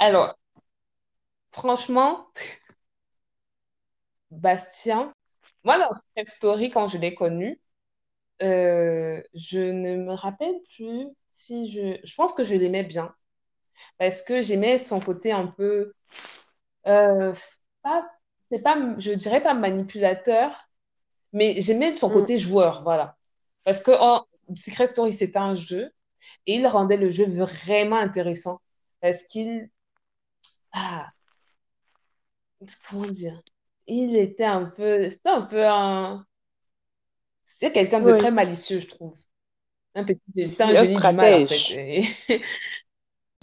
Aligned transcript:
Alors, 0.00 0.36
franchement, 1.52 2.26
Bastien, 4.30 5.12
moi, 5.64 5.78
dans 5.78 5.90
cette 6.16 6.28
story, 6.28 6.70
quand 6.70 6.86
je 6.88 6.98
l'ai 6.98 7.14
connu, 7.14 7.60
euh, 8.42 9.22
je 9.34 9.60
ne 9.60 9.96
me 9.96 10.14
rappelle 10.14 10.54
plus 10.76 11.06
si 11.32 11.70
je... 11.72 11.98
Je 12.04 12.14
pense 12.16 12.34
que 12.34 12.44
je 12.44 12.54
l'aimais 12.56 12.84
bien. 12.84 13.14
Parce 13.98 14.22
que 14.22 14.40
j'aimais 14.42 14.78
son 14.78 15.00
côté 15.00 15.32
un 15.32 15.48
peu... 15.48 15.94
euh, 16.88 17.32
pas, 17.82 18.10
c'est 18.42 18.62
pas, 18.62 18.78
je 18.98 19.12
dirais 19.12 19.42
pas 19.42 19.54
manipulateur, 19.54 20.56
mais 21.32 21.60
j'aimais 21.60 21.96
son 21.96 22.10
Mm. 22.10 22.14
côté 22.14 22.38
joueur, 22.38 22.82
voilà. 22.84 23.18
Parce 23.64 23.82
que 23.82 23.92
Secret 24.56 24.86
Story, 24.88 25.12
c'était 25.12 25.38
un 25.38 25.54
jeu 25.54 25.92
et 26.46 26.56
il 26.56 26.66
rendait 26.68 26.96
le 26.98 27.10
jeu 27.10 27.26
vraiment 27.26 27.98
intéressant. 27.98 28.60
Parce 29.00 29.22
qu'il... 29.24 29.70
Ah, 30.72 31.12
comment 32.88 33.06
dire? 33.08 33.42
Il 33.86 34.16
était 34.16 34.44
un 34.44 34.66
peu... 34.66 35.08
C'était 35.10 35.28
un 35.30 35.42
peu 35.42 35.66
un... 35.66 36.24
C'est 37.44 37.72
quelqu'un 37.72 38.00
de 38.00 38.12
très 38.12 38.30
malicieux, 38.30 38.80
je 38.80 38.86
trouve. 38.86 39.16
Un 39.94 40.04
petit... 40.04 40.50
C'est 40.50 40.62
un 40.62 40.74
génie 40.74 41.00
du 41.00 41.14
mal, 41.14 41.34
en 41.34 41.44
fait. 41.44 41.66
Et- 41.70 42.04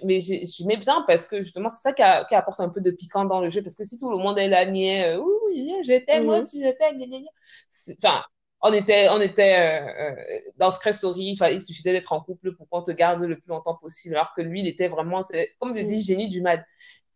Mais 0.03 0.19
j'ai- 0.19 0.45
j'aimais 0.45 0.77
bien 0.77 1.03
parce 1.07 1.25
que 1.25 1.41
justement, 1.41 1.69
c'est 1.69 1.81
ça 1.81 1.93
qui, 1.93 2.03
a- 2.03 2.23
qui 2.25 2.35
apporte 2.35 2.59
un 2.59 2.69
peu 2.69 2.81
de 2.81 2.91
piquant 2.91 3.25
dans 3.25 3.41
le 3.41 3.49
jeu. 3.49 3.63
Parce 3.63 3.75
que 3.75 3.83
si 3.83 3.97
tout 3.99 4.11
le 4.11 4.17
monde 4.17 4.37
est 4.37 4.47
là, 4.47 4.65
niais, 4.65 5.15
euh, 5.15 5.21
oui, 5.47 5.71
j'étais, 5.83 6.21
moi 6.21 6.39
aussi, 6.39 6.61
j'étais, 6.61 6.93
gna, 6.93 7.07
gna, 7.07 7.19
gna. 7.19 7.29
C'est- 7.69 7.97
Enfin, 8.03 8.23
on 8.61 8.71
était, 8.73 9.09
on 9.09 9.19
était 9.21 9.59
euh, 9.81 10.11
euh, 10.11 10.51
dans 10.57 10.69
Secret 10.71 10.93
Story, 10.93 11.35
il, 11.41 11.61
suffisait 11.61 11.93
d'être 11.93 12.13
en 12.13 12.21
couple 12.21 12.53
pour 12.55 12.69
qu'on 12.69 12.83
te 12.83 12.91
garde 12.91 13.21
le 13.23 13.39
plus 13.39 13.49
longtemps 13.49 13.75
possible. 13.75 14.15
Alors 14.15 14.33
que 14.35 14.41
lui, 14.41 14.61
il 14.61 14.67
était 14.67 14.87
vraiment, 14.87 15.21
comme 15.59 15.75
je 15.77 15.83
dis, 15.83 16.01
génie 16.03 16.29
du 16.29 16.41
mal. 16.41 16.65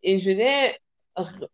Et 0.04 0.18
je 0.18 0.32
l'ai, 0.32 0.74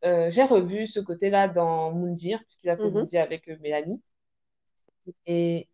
euh, 0.06 0.30
j'ai 0.32 0.44
revu 0.44 0.88
ce 0.88 1.00
côté-là 1.00 1.48
dans 1.48 1.92
Moundir, 1.92 2.40
puisqu'il 2.46 2.70
a 2.70 2.78
fait 2.78 2.90
Mhm. 2.90 2.92
Moundir 2.92 3.22
avec 3.24 3.48
euh, 3.50 3.58
Mélanie. 3.62 4.02
Et 5.26 5.68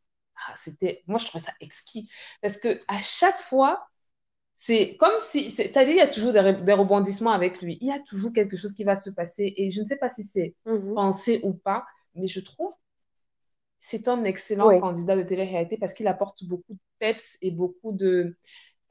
ah, 0.47 0.53
c'était, 0.55 1.03
moi, 1.07 1.19
je 1.19 1.25
trouvais 1.25 1.43
ça 1.43 1.53
exquis. 1.61 2.09
Parce 2.41 2.57
que 2.57 2.79
à 2.87 3.01
chaque 3.01 3.39
fois, 3.39 3.87
c'est 4.57 4.97
comme 4.97 5.19
si, 5.21 5.51
c'est- 5.51 5.67
c'est-à-dire, 5.67 5.95
il 5.95 5.97
y 5.99 6.01
a 6.01 6.07
toujours 6.09 6.33
des, 6.33 6.39
re- 6.41 6.63
des 6.63 6.73
rebondissements 6.73 7.31
avec 7.31 7.61
lui. 7.61 7.77
Il 7.81 7.87
y 7.87 7.91
a 7.91 7.99
toujours 8.01 8.33
quelque 8.33 8.57
chose 8.57 8.73
qui 8.75 8.83
va 8.83 8.95
se 8.95 9.09
passer. 9.11 9.53
Et 9.57 9.71
je 9.71 9.81
ne 9.81 9.87
sais 9.87 9.97
pas 9.97 10.09
si 10.09 10.23
c'est 10.25 10.55
Mhm. 10.65 10.95
pensé 10.95 11.41
ou 11.43 11.53
pas, 11.53 11.85
mais 12.15 12.27
je 12.27 12.39
trouve 12.41 12.73
que 12.73 12.79
c'est 13.79 14.07
un 14.07 14.23
excellent 14.23 14.71
Oui. 14.71 14.75
candidat 14.75 15.15
de 15.17 15.23
télé-réalité 15.23 15.77
parce 15.77 15.93
qu'il 15.93 16.07
apporte 16.07 16.43
beaucoup 16.45 16.73
de 16.73 16.79
peps 16.99 17.37
et 17.41 17.51
beaucoup 17.51 17.91
de, 17.93 18.37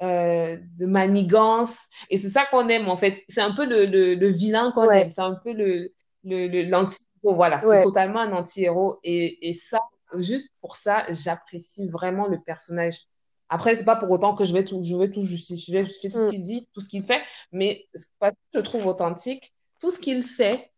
euh, 0.03 0.57
de 0.79 0.87
manigance. 0.87 1.87
Et 2.11 2.17
c'est 2.19 2.31
ça 2.31 2.45
qu'on 2.47 2.69
aime, 2.69 2.89
en 2.89 2.97
fait. 2.97 3.23
C'est 3.29 3.41
un 3.41 3.55
peu 3.55 3.67
le, 3.67 3.87
le, 3.87 4.15
le 4.15 4.29
vilain 4.29 4.73
qu'on 4.73 4.91
Ouais. 4.91 4.95
aime. 4.95 5.11
C'est 5.11 5.23
un 5.23 5.35
peu 5.35 5.53
le, 5.53 5.93
l'anti-héros. 6.25 7.35
Voilà, 7.35 7.61
c'est 7.61 7.81
totalement 7.81 8.21
un 8.21 8.33
anti-héros. 8.33 8.99
Et, 9.05 9.49
et 9.49 9.53
ça, 9.53 9.81
juste 10.19 10.51
pour 10.61 10.77
ça, 10.77 11.05
j'apprécie 11.13 11.89
vraiment 11.89 12.27
le 12.29 12.41
personnage. 12.41 13.01
Après, 13.49 13.75
c'est 13.77 13.85
pas 13.85 13.97
pour 13.97 14.11
autant 14.11 14.35
que 14.35 14.45
je 14.45 14.53
vais 14.55 14.65
tout, 14.65 14.83
je 14.83 14.97
vais 14.97 15.11
tout 15.11 15.23
justifier, 15.25 15.75
je 15.75 15.79
vais 15.79 15.85
justifier 15.85 16.11
tout 16.11 16.21
ce 16.21 16.27
Mm. 16.27 16.33
qu'il 16.35 16.43
dit, 16.43 16.69
tout 16.73 16.81
ce 16.81 16.89
qu'il 16.89 17.03
fait, 17.03 17.23
mais 17.53 17.87
parce 18.19 18.35
que 18.35 18.39
je 18.55 18.61
trouve 18.61 18.87
authentique, 18.87 19.55
tout 19.79 19.91
ce 19.91 19.99
qu'il 20.01 20.23
fait, 20.25 20.73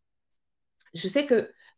je 0.95 1.09
sais 1.09 1.27
que, 1.27 1.35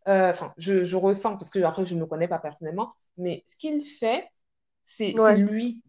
euh, 0.08 0.30
enfin, 0.30 0.52
je, 0.58 0.84
je 0.84 0.96
ressens, 0.96 1.36
parce 1.36 1.50
que 1.50 1.58
après, 1.60 1.86
je 1.86 1.94
ne 1.94 2.00
le 2.00 2.06
connais 2.06 2.28
pas 2.28 2.38
personnellement, 2.38 2.94
mais 3.16 3.42
ce 3.46 3.56
qu'il 3.56 3.80
fait, 3.82 4.28
c'est 4.84 5.16
c'est 5.18 5.34
Ouais. 5.34 5.36
lui. 5.36 5.82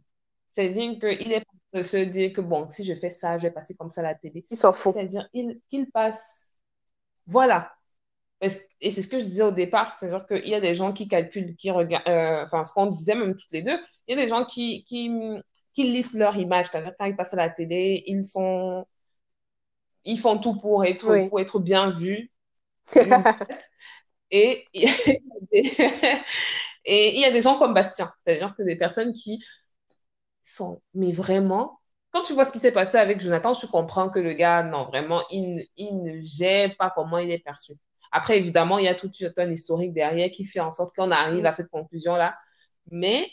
C'est-à-dire 0.58 1.00
qu'il 1.00 1.32
est 1.32 1.46
de 1.74 1.82
se 1.82 1.98
dire 1.98 2.34
que, 2.34 2.42
bon, 2.42 2.68
si 2.70 2.84
je 2.84 2.96
fais 2.96 3.12
ça, 3.12 3.38
je 3.38 3.44
vais 3.44 3.52
passer 3.52 3.76
comme 3.76 3.90
ça 3.90 4.02
à 4.02 4.06
la 4.06 4.16
télé. 4.16 4.46
Il 4.50 4.58
s'en 4.58 4.74
fout. 4.74 4.94
C'est-à-dire 4.94 5.30
il- 5.34 5.60
qu'il 5.70 5.92
passe, 5.92 6.56
voilà. 7.28 7.72
Et 8.82 8.92
c'est 8.92 9.02
ce 9.02 9.08
que 9.08 9.20
je 9.20 9.24
disais 9.26 9.44
au 9.44 9.52
départ, 9.52 9.92
c'est-à-dire 9.92 10.26
qu'il 10.28 10.48
y 10.48 10.54
a 10.56 10.62
des 10.62 10.76
gens 10.76 10.94
qui 10.94 11.08
calculent, 11.08 11.56
qui 11.56 11.72
regardent, 11.72 12.08
euh, 12.08 12.46
enfin, 12.46 12.64
ce 12.64 12.72
qu'on 12.74 12.86
disait 12.88 13.16
même 13.16 13.36
toutes 13.36 13.52
les 13.52 13.64
deux, 13.64 13.80
il 14.08 14.16
y 14.16 14.20
a 14.20 14.24
des 14.24 14.28
gens 14.28 14.46
qui, 14.46 14.84
qui, 14.86 15.10
qui 15.74 15.84
lisent 15.84 16.18
leur 16.18 16.38
image, 16.38 16.68
c'est-à-dire 16.68 16.94
quand 17.00 17.06
ils 17.06 17.16
passent 17.16 17.34
à 17.34 17.38
la 17.38 17.50
télé, 17.50 18.04
ils 18.06 18.24
sont, 18.26 18.86
ils 20.06 20.20
font 20.20 20.38
tout 20.38 20.56
pour 20.60 20.86
être, 20.86 21.10
Oui. 21.12 21.28
pour 21.30 21.40
être 21.40 21.60
bien 21.60 21.90
vus. 21.92 22.32
Et 24.32 24.66
et 24.74 25.22
il 27.16 27.20
y 27.20 27.26
a 27.26 27.32
des 27.32 27.42
gens 27.42 27.58
comme 27.58 27.74
Bastien, 27.74 28.12
c'est-à-dire 28.26 28.54
que 28.58 28.64
des 28.64 28.78
personnes 28.78 29.14
qui 29.14 29.44
sont, 30.50 30.82
mais 30.94 31.12
vraiment, 31.12 31.80
quand 32.12 32.22
tu 32.24 32.34
vois 32.34 32.46
ce 32.46 32.52
qui 32.52 32.60
s'est 32.60 32.72
passé 32.72 32.98
avec 32.98 33.20
Jonathan, 33.22 33.54
tu 33.54 33.68
comprends 33.68 34.10
que 34.10 34.20
le 34.20 34.34
gars, 34.34 34.64
non, 34.64 34.86
vraiment, 34.86 35.22
il, 35.32 35.56
ne- 35.56 35.64
il 35.78 36.04
ne 36.04 36.22
gère 36.22 36.76
pas 36.78 36.92
comment 36.96 37.18
il 37.20 37.32
est 37.32 37.40
perçu. 37.40 37.74
Après, 38.12 38.38
évidemment, 38.38 38.78
il 38.80 38.86
y 38.86 38.88
a 38.88 38.96
tout 38.96 39.12
un 39.38 39.52
historique 39.52 39.94
derrière 39.94 40.32
qui 40.32 40.46
fait 40.46 40.60
en 40.62 40.72
sorte 40.72 40.96
qu'on 40.96 41.12
arrive 41.12 41.44
Mm. 41.44 41.46
à 41.46 41.52
cette 41.52 41.70
conclusion-là. 41.70 42.38
Mais 42.92 43.28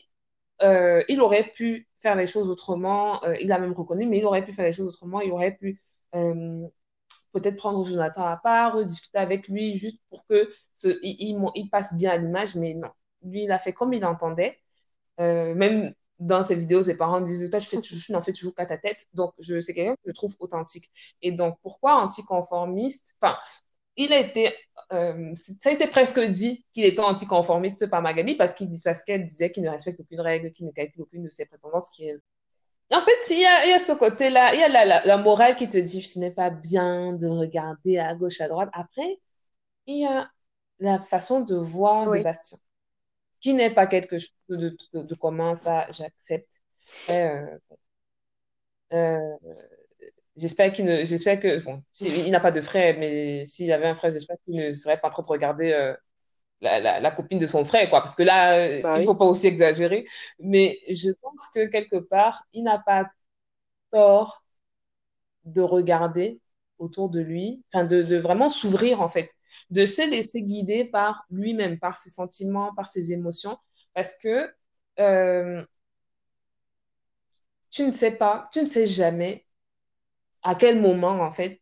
euh, 0.63 1.03
il 1.09 1.21
aurait 1.21 1.51
pu 1.53 1.89
faire 2.01 2.15
les 2.17 2.27
choses 2.27 2.51
autrement. 2.51 3.23
Euh, 3.25 3.37
il 3.41 3.53
a 3.53 3.59
même 3.59 3.73
reconnu, 3.73 4.07
mais 4.07 4.19
il 4.19 4.25
aurait 4.27 4.45
pu 4.45 4.53
faire 4.53 4.65
les 4.67 4.73
choses 4.73 4.89
autrement. 4.95 5.21
Il 5.21 5.33
aurait 5.33 5.57
pu 5.57 5.83
euh, 6.15 6.67
peut-être 7.33 7.57
prendre 7.57 7.85
Jonathan 7.85 8.25
à 8.25 8.37
part, 8.37 8.85
discuter 8.85 9.19
avec 9.19 9.49
lui 9.49 9.77
juste 9.79 10.03
pour 10.11 10.27
que 10.27 10.51
ce, 10.73 10.89
il, 11.03 11.17
il, 11.21 11.39
il 11.57 11.71
passe 11.71 11.95
bien 11.95 12.13
à 12.13 12.17
l'image. 12.19 12.57
Mais 12.57 12.75
non, 12.75 12.91
lui, 13.25 13.45
il 13.45 13.53
a 13.53 13.59
fait 13.59 13.73
comme 13.73 13.93
il 13.95 14.05
entendait. 14.05 14.59
Même 15.19 15.95
dans 16.19 16.43
ses 16.45 16.55
vidéos, 16.55 16.83
ses 16.83 16.97
parents 16.97 17.21
disent 17.21 17.51
Toi, 17.51 17.61
tu, 17.61 17.69
fais, 17.69 17.81
tu 17.81 18.13
n'en 18.13 18.23
fais 18.23 18.33
toujours 18.33 18.55
qu'à 18.55 18.67
ta 18.67 18.79
tête. 18.79 19.07
Donc, 19.15 19.35
je, 19.39 19.61
c'est 19.61 19.75
quelqu'un 19.75 19.95
que 19.95 20.03
je 20.07 20.13
trouve 20.13 20.37
authentique. 20.41 20.91
Et 21.23 21.33
donc, 21.33 21.59
pourquoi 21.63 21.97
anticonformiste? 21.97 23.15
Enfin, 23.21 23.37
il 23.97 24.13
a 24.13 24.19
été, 24.19 24.53
euh, 24.93 25.33
ça 25.35 25.71
a 25.71 25.73
été 25.73 25.87
presque 25.87 26.21
dit 26.21 26.65
qu'il 26.73 26.85
était 26.85 27.01
anticonformiste 27.01 27.89
par 27.89 28.03
Magali 28.03 28.35
parce 28.37 28.55
qu'il 28.55 28.69
parce 28.83 29.03
qu'elle 29.05 29.27
disait 29.27 29.53
qu'il 29.53 29.63
ne 29.63 29.71
respecte 29.71 30.01
aucune 30.01 30.21
règle, 30.21 30.51
qu'il 30.53 30.67
ne 30.67 30.73
calcule 30.73 31.03
aucune 31.03 31.25
de 31.25 31.31
ses 31.31 31.47
prétendances. 31.47 31.91
Qui 31.91 32.09
est... 32.09 32.17
En 32.93 33.03
fait, 33.03 33.19
il 33.31 33.41
y 33.41 33.47
a, 33.47 33.67
il 33.67 33.71
y 33.71 33.73
a 33.73 33.79
ce 33.79 33.93
côté-là, 33.93 34.55
il 34.55 34.61
y 34.61 34.63
a 34.63 34.69
la, 34.69 34.85
la, 34.85 35.05
la, 35.05 35.17
morale 35.17 35.57
qui 35.57 35.69
te 35.69 35.79
dit 35.79 36.03
ce 36.03 36.19
n'est 36.19 36.33
pas 36.33 36.51
bien 36.51 37.13
de 37.15 37.27
regarder 37.29 37.99
à 37.99 38.15
gauche, 38.15 38.41
à 38.41 38.49
droite. 38.49 38.71
Après, 38.73 39.21
il 39.87 40.01
y 40.01 40.07
a 40.07 40.31
la 40.81 41.01
façon 41.01 41.41
de 41.41 41.55
voir 41.57 42.09
Oui. 42.09 42.23
Bastien, 42.23 42.59
qui 43.45 43.55
n'est 43.55 43.71
pas 43.75 43.87
quelque 43.87 44.19
chose 44.19 44.33
de, 44.51 44.77
de, 44.95 45.03
de 45.05 45.15
commun, 45.17 45.55
ça, 45.57 45.87
j'accepte. 45.93 46.63
Euh, 47.11 47.59
euh, 48.93 49.37
J'espère 50.37 50.73
qu'il 50.73 50.87
ne, 50.87 51.05
j'espère 51.05 51.39
que, 51.39 51.61
bon, 51.65 51.83
il 52.01 52.31
n'a 52.33 52.41
pas 52.41 52.51
de 52.51 52.61
frère, 52.61 52.97
mais 52.99 53.45
s'il 53.45 53.73
avait 53.73 53.87
un 53.87 53.95
frère, 53.95 54.11
j'espère 54.11 54.37
qu'il 54.45 54.57
ne 54.57 54.73
serait 54.73 54.99
pas 55.01 55.09
en 55.09 55.11
train 55.13 55.23
de 55.23 55.29
regarder 55.29 55.73
euh, 55.73 55.95
la, 56.63 56.81
la, 56.81 57.01
la, 57.01 57.11
copine 57.13 57.39
de 57.39 57.47
son 57.47 57.65
frère, 57.65 57.91
quoi, 57.91 58.01
parce 58.01 58.15
que 58.17 58.23
là, 58.25 58.67
Bah 58.83 58.97
il 58.97 59.01
oui. 59.01 59.05
faut 59.05 59.17
pas 59.17 59.27
aussi 59.27 59.47
exagérer. 59.49 60.07
Mais 60.41 60.79
je 60.91 61.11
pense 61.23 61.49
que 61.55 61.67
quelque 61.69 61.97
part, 61.99 62.45
il 62.55 62.65
n'a 62.65 62.79
pas 62.81 63.11
tort 63.93 64.45
de 65.45 65.61
regarder 65.63 66.41
autour 66.79 67.09
de 67.11 67.21
lui, 67.21 67.63
enfin, 67.73 67.85
de, 67.85 68.03
de 68.03 68.17
vraiment 68.17 68.49
s'ouvrir, 68.49 69.01
en 69.01 69.09
fait, 69.09 69.31
de 69.71 69.87
se 69.87 70.09
laisser 70.09 70.43
guider 70.43 70.85
par 70.85 71.25
lui-même, 71.31 71.79
par 71.79 71.97
ses 71.97 72.11
sentiments, 72.11 72.75
par 72.75 72.87
ses 72.89 73.13
émotions, 73.13 73.59
parce 73.95 74.15
que 74.19 74.51
euh, 75.01 75.65
tu 77.71 77.83
ne 77.87 77.93
sais 77.93 78.13
pas, 78.17 78.49
tu 78.53 78.61
ne 78.63 78.67
sais 78.67 78.87
jamais 78.87 79.47
à 80.43 80.55
quel 80.55 80.81
moment, 80.81 81.21
en 81.21 81.31
fait, 81.33 81.61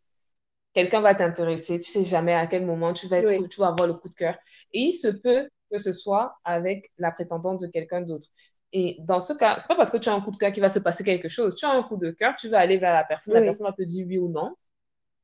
quelqu'un 0.74 1.00
va 1.00 1.14
t'intéresser. 1.14 1.80
Tu 1.80 1.90
sais 1.90 2.04
jamais 2.04 2.34
à 2.34 2.46
quel 2.46 2.66
moment 2.66 2.92
tu 2.94 3.08
vas, 3.08 3.18
être, 3.18 3.28
Oui. 3.28 3.48
tu 3.48 3.60
vas 3.60 3.68
avoir 3.68 3.88
le 3.88 3.94
coup 3.94 4.08
de 4.08 4.14
cœur. 4.14 4.36
Et 4.72 4.80
il 4.80 4.92
se 4.94 5.08
peut 5.08 5.48
que 5.70 5.78
ce 5.78 5.92
soit 5.92 6.36
avec 6.44 6.92
la 6.98 7.12
prétendante 7.12 7.60
de 7.60 7.66
quelqu'un 7.68 8.02
d'autre. 8.02 8.28
Et 8.72 8.96
dans 9.00 9.20
ce 9.20 9.32
cas, 9.34 9.58
c'est 9.58 9.68
pas 9.68 9.76
parce 9.76 9.90
que 9.90 9.98
tu 9.98 10.08
as 10.08 10.14
un 10.14 10.20
coup 10.20 10.30
de 10.30 10.36
cœur 10.36 10.52
qu'il 10.52 10.62
va 10.62 10.68
se 10.70 10.78
passer 10.78 11.04
quelque 11.04 11.28
chose. 11.28 11.56
Tu 11.56 11.66
as 11.66 11.70
un 11.72 11.82
coup 11.82 11.96
de 11.96 12.10
cœur, 12.10 12.36
tu 12.36 12.48
vas 12.48 12.58
aller 12.60 12.78
vers 12.78 12.94
la 12.94 13.04
personne, 13.04 13.34
la 13.34 13.42
personne 13.42 13.66
va 13.66 13.72
te 13.72 13.82
dire 13.82 14.06
oui 14.08 14.18
ou 14.18 14.30
non. 14.30 14.56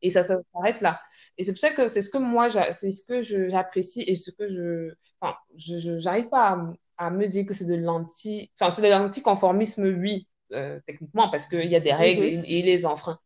Et 0.03 0.11
ça, 0.11 0.23
ça 0.23 0.39
s'arrête 0.55 0.81
là. 0.81 1.01
Et 1.39 1.45
c'est 1.45 1.53
pour 1.53 1.61
ça 1.61 1.71
que 1.71 1.89
c'est 1.89 2.03
ce 2.03 2.11
que 2.11 2.19
moi, 2.19 2.49
c'est 2.73 2.91
ce 2.93 3.05
que 3.07 3.23
j'apprécie 3.49 4.03
et 4.07 4.15
ce 4.17 4.31
que 4.31 4.49
je. 4.49 4.93
Enfin, 5.21 5.37
je 5.57 5.99
j'arrive 5.99 6.29
pas 6.29 6.51
à, 6.99 7.07
à, 7.07 7.11
me 7.11 7.27
dire 7.27 7.47
que 7.47 7.55
c'est 7.55 7.67
de 7.67 7.75
l'anti. 7.75 8.51
Enfin, 8.61 8.71
c'est 8.71 8.83
de 8.83 8.89
l'anticonformisme, 8.89 9.85
oui, 10.01 10.29
euh, 10.53 10.81
techniquement, 10.87 11.31
parce 11.31 11.47
qu'il 11.47 11.67
y 11.69 11.77
a 11.77 11.81
des 11.81 11.93
règles 11.93 12.25
Mhm. 12.25 12.45
et, 12.45 12.59
et 12.59 12.63
les 12.63 12.87
enfreint. 12.87 13.19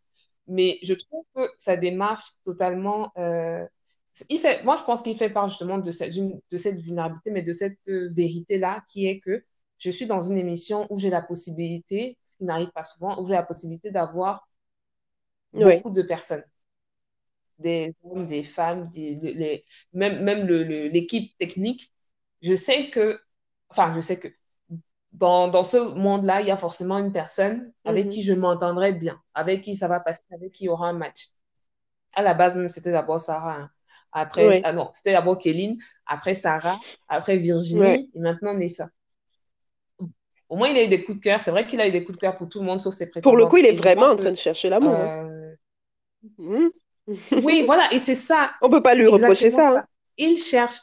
Mais 0.49 0.79
je 0.83 0.95
trouve 0.95 1.25
que 1.37 1.43
sa 1.59 1.77
démarche 1.77 2.25
totalement. 2.45 3.13
Euh, 3.19 3.67
il 4.29 4.39
fait, 4.39 4.63
moi, 4.65 4.77
je 4.77 4.83
pense 4.85 5.03
qu'il 5.03 5.17
fait 5.17 5.31
part 5.31 5.49
justement 5.49 5.79
de 5.79 5.91
cette, 5.91 6.15
de 6.15 6.57
cette 6.57 6.79
vulnérabilité, 6.81 7.31
mais 7.31 7.43
de 7.43 7.53
cette 7.53 7.79
euh, 7.89 8.11
vérité-là 8.13 8.85
qui 8.89 9.07
est 9.07 9.21
que 9.21 9.45
je 9.79 9.91
suis 9.91 10.07
dans 10.07 10.21
une 10.21 10.39
émission 10.39 10.87
où 10.91 10.99
j'ai 11.01 11.11
la 11.11 11.23
possibilité, 11.23 12.19
ce 12.27 12.37
qui 12.37 12.45
n'arrive 12.45 12.71
pas 12.73 12.83
souvent, 12.85 13.21
où 13.21 13.27
j'ai 13.27 13.35
la 13.35 13.43
possibilité 13.43 13.91
d'avoir 13.91 14.47
Oui. 15.55 15.83
beaucoup 15.83 15.91
de 15.91 16.03
personnes. 16.03 16.45
Des 17.63 17.95
hommes, 18.05 18.27
des 18.27 18.45
femmes, 18.45 18.91
des, 18.91 19.17
les, 19.17 19.65
même, 19.93 20.23
même 20.25 20.47
l'équipe 20.49 21.37
technique. 21.39 21.93
Je 22.43 22.55
sais 22.57 22.91
que. 22.91 23.21
Enfin, 23.71 23.93
je 23.95 24.01
sais 24.01 24.19
que. 24.21 24.29
dans, 25.13 25.49
dans 25.49 25.65
ce 25.65 25.77
monde-là, 25.79 26.41
il 26.43 26.49
y 26.49 26.51
a 26.51 26.57
forcément 26.57 26.99
une 26.99 27.13
personne 27.13 27.73
avec 27.85 28.07
Mhm. 28.07 28.11
qui 28.11 28.23
je 28.23 28.33
m'entendrai 28.35 28.93
bien, 28.93 29.21
avec 29.35 29.63
qui 29.63 29.77
ça 29.77 29.89
va 29.89 30.01
passer, 30.01 30.25
avec 30.33 30.53
qui 30.53 30.65
il 30.65 30.67
y 30.69 30.71
aura 30.71 30.89
un 30.89 30.93
match. 30.95 31.29
À 32.15 32.23
la 32.23 32.35
base, 32.35 32.57
même, 32.57 32.71
c'était 32.71 32.93
d'abord 32.93 33.21
Sarah. 33.21 33.57
hein. 33.63 33.71
Après, 34.13 34.49
Ouais, 34.49 34.63
ah 34.65 34.73
non, 34.73 34.91
c'était 34.95 35.13
d'abord 35.13 35.39
Kéline, 35.39 35.79
après 36.07 36.35
Sarah, 36.35 36.81
après. 37.09 37.39
Virginie, 37.39 38.11
et 38.15 38.19
maintenant 38.21 38.55
Nessa. 38.55 38.89
Au 40.49 40.57
moins, 40.57 40.69
il 40.69 40.77
a 40.77 40.85
eu 40.85 40.89
des 40.89 41.03
coups 41.05 41.19
de 41.19 41.23
cœur. 41.23 41.41
C'est 41.41 41.51
vrai 41.51 41.67
qu'il 41.67 41.81
a 41.81 41.89
eu 41.89 41.93
des 41.93 42.05
coups 42.05 42.17
de 42.19 42.21
cœur 42.21 42.37
pour 42.37 42.49
tout 42.49 42.61
le 42.61 42.67
monde, 42.67 42.81
sauf 42.81 42.95
ses 42.95 43.11
Pour 43.23 43.37
le 43.37 43.47
coup, 43.47 43.57
il 43.57 43.67
est 43.67 43.77
vraiment 43.77 44.07
en 44.07 44.17
train 44.17 44.31
de 44.31 44.37
chercher 44.37 44.69
l'amour, 44.69 45.01
hein. 45.01 45.13
euh, 45.23 45.55
Mhm. 46.39 46.73
Oui, 47.43 47.63
voilà, 47.67 47.93
et 47.93 47.99
c'est 47.99 48.15
ça, 48.15 48.53
On 48.61 48.71
peut 48.71 48.83
pas 48.83 48.95
lui 48.95 49.07
reprocher 49.09 49.51
exactement 49.51 49.51
ça, 49.51 49.69
hein. 49.71 49.83
ça. 49.83 49.87
Il 50.19 50.37
cherche 50.39 50.81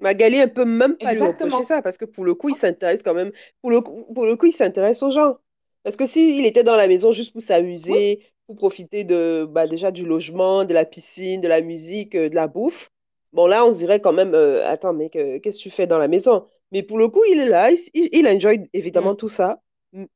Magali, 0.00 0.36
elle 0.36 0.52
peut 0.52 0.64
même 0.64 0.96
pas 0.98 1.14
lui 1.14 1.22
reprocher 1.22 1.62
exactement. 1.62 1.62
ça 1.62 1.82
parce 1.82 1.96
que 1.98 2.04
pour 2.04 2.24
le 2.24 2.34
coup, 2.34 2.48
il 2.48 2.56
s'intéresse 2.56 3.02
quand 3.02 3.14
même. 3.14 3.32
Pour 3.60 3.70
le 3.70 3.80
coup, 3.80 4.04
pour 4.14 4.26
le 4.26 4.36
coup, 4.36 4.46
il 4.46 4.52
s'intéresse 4.52 5.02
aux 5.02 5.10
gens. 5.10 5.36
Parce 5.84 5.96
que 5.96 6.06
s'il 6.06 6.46
était 6.46 6.64
dans 6.64 6.76
la 6.76 6.88
maison 6.88 7.12
juste 7.12 7.32
pour 7.32 7.42
Oui, 7.88 7.98
s'amuser, 7.98 8.22
pour 8.46 8.56
profiter 8.56 9.04
de, 9.04 9.46
bah, 9.50 9.66
déjà 9.66 9.90
du 9.90 10.04
logement, 10.04 10.64
de 10.64 10.74
la 10.74 10.84
piscine, 10.84 11.40
de 11.40 11.48
la 11.48 11.60
musique, 11.60 12.14
euh, 12.14 12.28
de 12.28 12.34
la 12.34 12.46
bouffe, 12.48 12.90
bon 13.32 13.46
là, 13.46 13.64
on 13.66 13.72
se 13.72 13.78
dirait 13.78 14.00
quand 14.00 14.12
même, 14.12 14.34
euh, 14.34 14.66
attends, 14.68 14.92
mec, 14.92 15.16
euh, 15.16 15.40
qu'est-ce 15.40 15.58
que 15.58 15.62
tu 15.64 15.70
fais 15.70 15.86
dans 15.86 15.98
la 15.98 16.08
maison? 16.08 16.46
Mais 16.72 16.82
pour 16.82 16.98
le 16.98 17.08
coup, 17.08 17.24
il 17.30 17.38
est 17.40 17.46
là, 17.48 17.70
il, 17.72 18.08
il, 18.12 18.28
enjoy 18.28 18.68
évidemment 18.72 19.14
Mm. 19.14 19.16
tout 19.16 19.28
ça. 19.28 19.60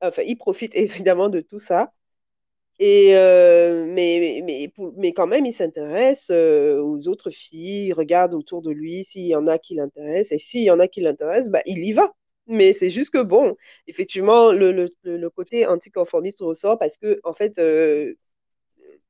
Enfin, 0.00 0.22
il 0.26 0.36
profite 0.38 0.74
évidemment 1.04 1.28
de 1.28 1.40
tout 1.40 1.58
ça. 1.58 1.92
Et 2.78 3.16
euh, 3.16 3.86
mais, 3.86 4.42
mais, 4.44 4.70
mais, 4.96 5.12
quand 5.14 5.26
même, 5.26 5.46
il 5.46 5.52
s'intéresse 5.54 6.28
euh, 6.30 6.80
aux 6.80 7.08
autres 7.08 7.30
filles, 7.30 7.86
il 7.88 7.92
regarde 7.94 8.34
autour 8.34 8.60
de 8.62 8.70
lui 8.70 9.04
s'il 9.04 9.26
y 9.26 9.34
en 9.34 9.46
a 9.46 9.58
qui 9.58 9.74
l'intéressent. 9.74 10.32
Et 10.32 10.38
s'il 10.38 10.62
y 10.62 10.70
en 10.70 10.78
a 10.78 10.88
qui 10.88 11.00
l'intéressent, 11.00 11.50
bah, 11.50 11.62
il 11.66 11.84
y 11.84 11.92
va. 11.92 12.12
Mais 12.46 12.72
c'est 12.74 12.90
juste 12.90 13.12
que, 13.12 13.22
bon, 13.22 13.56
effectivement, 13.86 14.52
le, 14.52 14.72
le, 14.72 14.88
le 15.04 15.30
côté 15.30 15.66
anticonformiste 15.66 16.40
ressort 16.40 16.78
parce 16.78 16.96
que, 16.98 17.18
en 17.24 17.32
fait, 17.32 17.58
euh, 17.58 18.14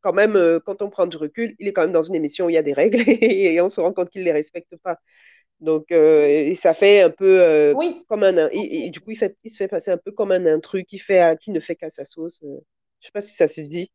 quand 0.00 0.12
même, 0.12 0.60
quand 0.64 0.82
on 0.82 0.90
prend 0.90 1.06
du 1.06 1.16
recul, 1.16 1.56
il 1.58 1.68
est 1.68 1.72
quand 1.72 1.82
même 1.82 1.92
dans 1.92 2.02
une 2.02 2.14
émission 2.14 2.46
où 2.46 2.50
il 2.50 2.54
y 2.54 2.58
a 2.58 2.62
des 2.62 2.72
règles 2.72 3.02
et 3.06 3.60
on 3.60 3.68
se 3.68 3.80
rend 3.80 3.92
compte 3.92 4.10
qu'il 4.10 4.20
ne 4.22 4.26
les 4.26 4.32
respecte 4.32 4.76
pas. 4.76 4.98
Donc, 5.60 5.90
euh, 5.90 6.26
et 6.26 6.54
ça 6.54 6.74
fait 6.74 7.00
un 7.00 7.10
peu 7.10 7.40
euh, 7.40 7.72
oui. 7.74 8.04
comme 8.08 8.22
un. 8.22 8.48
Et, 8.50 8.86
et 8.86 8.90
du 8.90 9.00
coup, 9.00 9.12
il, 9.12 9.16
fait, 9.16 9.36
il 9.42 9.50
se 9.50 9.56
fait 9.56 9.68
passer 9.68 9.90
un 9.90 9.96
peu 9.96 10.12
comme 10.12 10.32
un 10.32 10.44
intrus 10.46 10.84
qui, 10.86 10.98
fait, 10.98 11.38
qui 11.40 11.50
ne 11.50 11.60
fait 11.60 11.76
qu'à 11.76 11.90
sa 11.90 12.04
sauce. 12.04 12.42
Euh, 12.44 12.60
Je 13.06 13.08
sais 13.08 13.12
pas 13.12 13.23
si 13.23 13.35
ça 13.35 13.49
se 13.49 13.61
dit. 13.62 13.91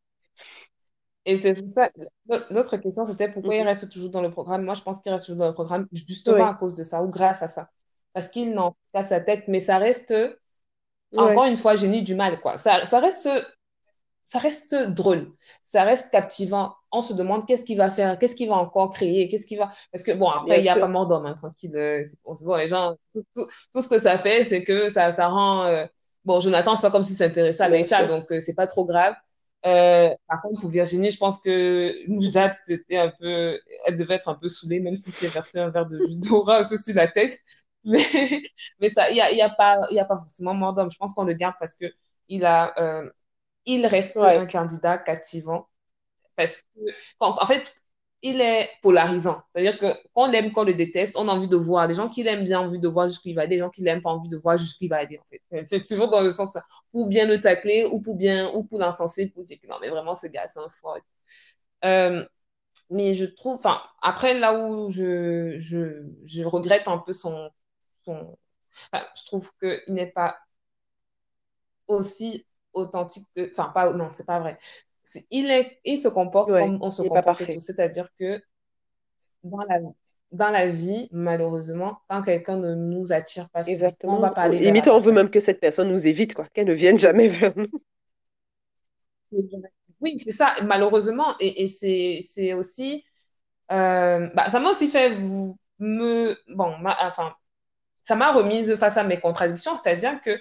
Et 1.26 1.38
c'est 1.38 1.56
ça. 1.70 1.90
L'autre 2.50 2.78
question, 2.78 3.06
c'était 3.06 3.32
pourquoi 3.32 3.56
il 3.56 3.62
Mhm. 3.62 3.68
reste 3.68 3.92
toujours 3.92 4.10
dans 4.10 4.22
le 4.22 4.32
programme? 4.32 4.64
Moi, 4.64 4.74
je 4.74 4.82
pense 4.82 5.02
qu'il 5.02 5.12
reste 5.12 5.26
toujours 5.28 5.40
dans 5.40 5.48
le 5.48 5.54
programme 5.54 5.88
justement 5.92 6.48
à 6.48 6.56
cause 6.56 6.76
de 6.76 6.84
ça 6.84 7.04
ou 7.04 7.10
grâce 7.10 7.44
à 7.44 7.48
ça. 7.48 7.70
Parce 8.14 8.28
qu'il 8.28 8.54
n'en 8.54 8.76
pas 8.92 9.04
sa 9.04 9.20
tête, 9.22 9.48
mais 9.48 9.60
ça 9.60 9.78
reste, 9.78 10.14
encore 11.18 11.46
une 11.46 11.56
fois, 11.56 11.76
génie 11.76 12.04
du 12.04 12.16
mal, 12.16 12.40
quoi. 12.42 12.58
Ça, 12.58 12.86
ça 12.88 13.00
reste 13.00 13.30
ça 14.26 14.40
reste 14.40 14.76
drôle, 14.76 15.32
ça 15.66 15.84
reste 15.84 16.12
captivant. 16.12 16.76
On 16.92 17.02
se 17.02 17.14
demande 17.14 17.46
qu'est-ce 17.48 17.66
qu'il 17.66 17.78
va 17.78 17.92
faire, 17.92 18.20
qu'est-ce 18.20 18.36
qu'il 18.36 18.50
va 18.50 18.56
encore 18.58 18.92
créer, 18.92 19.28
qu'est-ce 19.28 19.48
qu'il 19.48 19.58
va. 19.60 19.72
Parce 19.92 20.04
que 20.04 20.14
bon, 20.14 20.30
après, 20.30 20.60
il 20.60 20.64
n'y 20.64 20.70
a 20.70 20.78
pas 20.78 20.88
mort 20.88 21.08
d'homme, 21.08 21.26
hein, 21.26 21.36
tranquille. 21.36 21.76
euh, 21.76 22.04
bon, 22.26 22.56
les 22.56 22.68
gens, 22.70 22.96
tout, 23.14 23.24
tout, 23.36 23.48
tout 23.74 23.82
ce 23.82 23.90
que 23.90 24.00
ça 24.00 24.18
fait, 24.18 24.46
c'est 24.46 24.64
que 24.64 24.90
ça, 24.90 25.12
ça 25.12 25.28
rend. 25.30 25.66
euh, 25.66 25.86
Bon, 26.26 26.40
Jonathan, 26.40 26.76
c'est 26.76 26.84
pas 26.88 26.92
comme 26.92 27.04
s'il 27.04 27.16
s'intéressait 27.16 27.64
à 27.64 27.84
sûr. 27.84 28.08
donc 28.08 28.32
euh, 28.32 28.40
c'est 28.40 28.54
pas 28.56 28.68
trop 28.68 28.86
grave. 28.86 29.16
Euh, 29.66 30.10
par 30.28 30.42
contre, 30.42 30.62
pour 30.62 30.70
Virginie, 30.70 31.12
je 31.12 31.18
pense 31.18 31.42
que 31.42 32.08
Moujdat 32.08 32.58
était 32.68 32.98
un 32.98 33.10
peu. 33.20 33.60
Elle 33.86 33.96
devait 33.96 34.16
être 34.16 34.30
un 34.30 34.36
peu 34.36 34.48
saoulée, 34.50 34.80
même 34.80 34.96
si 34.96 35.12
c'est 35.12 35.28
versé 35.28 35.60
un 35.60 35.70
verre 35.70 35.88
de 35.88 36.00
jus 36.08 36.20
d'orange 36.20 36.68
sur 36.78 36.96
la 36.96 37.08
tête. 37.08 37.38
Mais, 37.84 38.04
mais 38.80 38.90
ça, 38.90 39.10
il 39.10 39.16
n'y 39.16 39.22
a, 39.22 39.32
y 39.32 39.42
a, 39.42 39.50
pas, 39.50 39.80
y 39.92 40.00
a 40.00 40.06
pas 40.06 40.18
forcément 40.18 40.54
mort 40.54 40.74
d'homme. 40.74 40.92
Je 40.92 40.98
pense 40.98 41.14
qu'on 41.14 41.24
le 41.24 41.34
garde 41.34 41.56
parce 41.60 41.76
que 41.76 41.86
il 42.28 42.46
a. 42.46 42.74
Euh, 42.80 43.10
il 43.66 43.86
reste 43.88 44.18
un 44.18 44.46
candidat 44.48 44.98
captivant 45.00 45.70
parce 46.36 46.64
que, 46.64 46.80
en, 47.20 47.36
en 47.42 47.46
fait, 47.48 47.76
il 48.24 48.42
est 48.42 48.70
polarisant. 48.84 49.42
C'est-à-dire 49.52 49.78
que 49.80 49.88
qu'on 50.14 50.28
l'aime, 50.28 50.52
qu'on 50.52 50.64
le 50.64 50.74
déteste, 50.74 51.16
on 51.18 51.28
a 51.28 51.32
envie 51.34 51.48
de 51.48 51.56
voir. 51.58 51.88
Les 51.88 51.94
gens 51.96 52.10
qui 52.10 52.24
l'aiment 52.24 52.46
bien 52.46 52.60
envie 52.60 52.80
de 52.80 52.88
voir 52.88 53.08
jusqu'où 53.08 53.30
il 53.30 53.36
va 53.36 53.42
aller, 53.44 53.56
les 53.56 53.60
gens 53.60 53.70
qui 53.70 53.82
l'aiment 53.84 54.02
pas 54.02 54.12
envie 54.12 54.30
de 54.30 54.38
voir 54.38 54.58
jusqu'où 54.58 54.86
il 54.86 54.90
va 54.90 54.98
aller, 54.98 55.20
en 55.20 55.24
fait. 55.30 55.66
C'est 55.66 55.84
toujours 55.84 56.10
dans 56.10 56.22
le 56.22 56.30
sens 56.32 56.58
pour 56.92 57.08
bien 57.08 57.26
le 57.28 57.40
tacler 57.42 57.86
ou 57.92 58.02
pour 58.02 58.16
bien, 58.16 58.52
ou 58.54 58.64
pour 58.64 58.80
l'incenser, 58.80 59.30
pour 59.30 59.44
dire 59.44 59.60
que 59.60 59.68
non, 59.68 59.78
mais 59.82 59.90
vraiment, 59.90 60.16
ce 60.16 60.28
gars, 60.28 60.48
c'est 60.48 60.60
un 60.60 60.70
fort. 60.70 60.98
Euh, 61.86 62.26
mais 62.90 63.16
je 63.16 63.26
trouve, 63.26 63.56
enfin, 63.56 63.82
après, 64.02 64.38
là 64.40 64.54
où 64.68 64.90
je, 64.92 65.58
je, 65.60 66.04
je 66.26 66.44
regrette 66.44 66.88
un 66.88 67.00
peu 67.00 67.14
son, 67.14 67.52
son 68.06 68.38
je 69.18 69.26
trouve 69.26 69.52
qu'il 69.60 69.94
n'est 69.94 70.08
pas 70.12 70.38
aussi 71.88 72.46
authentique 72.74 73.28
que, 73.36 73.50
enfin, 73.52 73.70
pas, 73.74 73.94
non, 73.94 74.10
c'est 74.10 74.26
pas 74.26 74.40
vrai. 74.40 74.58
Il 75.30 75.50
est, 75.52 75.80
il 75.84 76.02
se 76.02 76.08
comporte 76.08 76.52
ouais. 76.52 76.62
comme 76.62 76.80
on 76.82 76.92
se 76.92 77.02
comporte 77.02 77.46
tous. 77.46 77.60
C'est-à-dire 77.60 78.08
que 78.20 78.42
dans 79.44 79.64
la, 79.64 79.80
dans 80.32 80.50
la 80.50 80.70
vie, 80.70 81.10
malheureusement, 81.12 82.00
quand 82.10 82.22
quelqu'un 82.22 82.58
ne 82.58 82.76
nous 82.76 83.12
attire 83.12 83.50
pas 83.50 83.64
physiquement, 83.64 84.18
on 84.18 84.22
va 84.22 84.34
la 84.36 84.50
Limite, 84.50 84.88
on 84.88 84.98
veut 84.98 85.12
même 85.12 85.30
que 85.30 85.40
cette 85.40 85.60
personne 85.60 85.90
nous 85.90 86.08
évite, 86.08 86.34
quoi, 86.34 86.48
qu'elle 86.54 86.68
ne 86.68 86.74
vienne 86.74 86.98
jamais 86.98 87.28
vers 87.28 87.54
nous. 87.58 87.68
Oui, 90.00 90.18
c'est 90.20 90.32
ça, 90.32 90.56
malheureusement. 90.64 91.36
Et, 91.40 91.64
et 91.64 91.68
c'est, 91.68 92.20
c'est 92.22 92.54
aussi, 92.54 93.06
euh, 93.72 94.30
bah, 94.34 94.50
ça 94.50 94.60
m'a 94.60 94.72
aussi 94.72 94.88
fait 94.88 95.16
vous, 95.16 95.58
me, 95.80 96.38
bon, 96.50 96.78
ma- 96.80 96.98
enfin, 97.08 97.34
ça 98.04 98.16
m'a 98.16 98.32
remise 98.32 98.76
face 98.76 98.98
à 98.98 99.04
mes 99.04 99.20
contradictions. 99.20 99.78
C'est-à-dire 99.78 100.20
que 100.22 100.32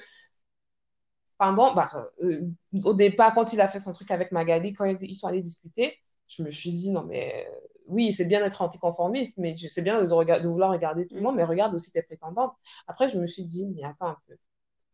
pendant, 1.41 1.73
bah, 1.73 1.91
euh, 2.23 2.43
au 2.85 2.93
départ, 2.93 3.35
quand 3.35 3.55
il 3.55 3.63
a 3.63 3.67
fait 3.67 3.79
son 3.79 3.95
truc 3.95 4.11
avec 4.11 4.31
Magali, 4.31 4.75
quand 4.75 4.85
ils 4.85 5.15
sont 5.15 5.27
allés 5.27 5.41
discuter, 5.41 5.97
je 6.29 6.43
me 6.43 6.51
suis 6.51 6.71
dit, 6.71 6.93
non, 6.93 7.03
mais 7.05 7.47
euh, 7.49 7.51
oui, 7.87 8.13
c'est 8.13 8.27
bien 8.27 8.43
d'être 8.43 8.61
anticonformiste, 8.61 9.39
mais 9.39 9.55
c'est 9.57 9.81
bien 9.81 10.03
de, 10.03 10.47
vouloir 10.47 10.71
regarder 10.71 11.07
tout 11.07 11.15
le 11.15 11.23
monde, 11.23 11.37
mais 11.37 11.45
regarde 11.45 11.75
aussi 11.75 11.93
tes 11.93 12.03
prétendantes. 12.03 12.53
Après, 12.87 13.09
je 13.09 13.19
me 13.19 13.27
suis 13.27 13.45
dit, 13.47 13.67
mais 13.67 13.85
attends 13.85 14.09
un 14.09 14.19
peu. 14.29 14.37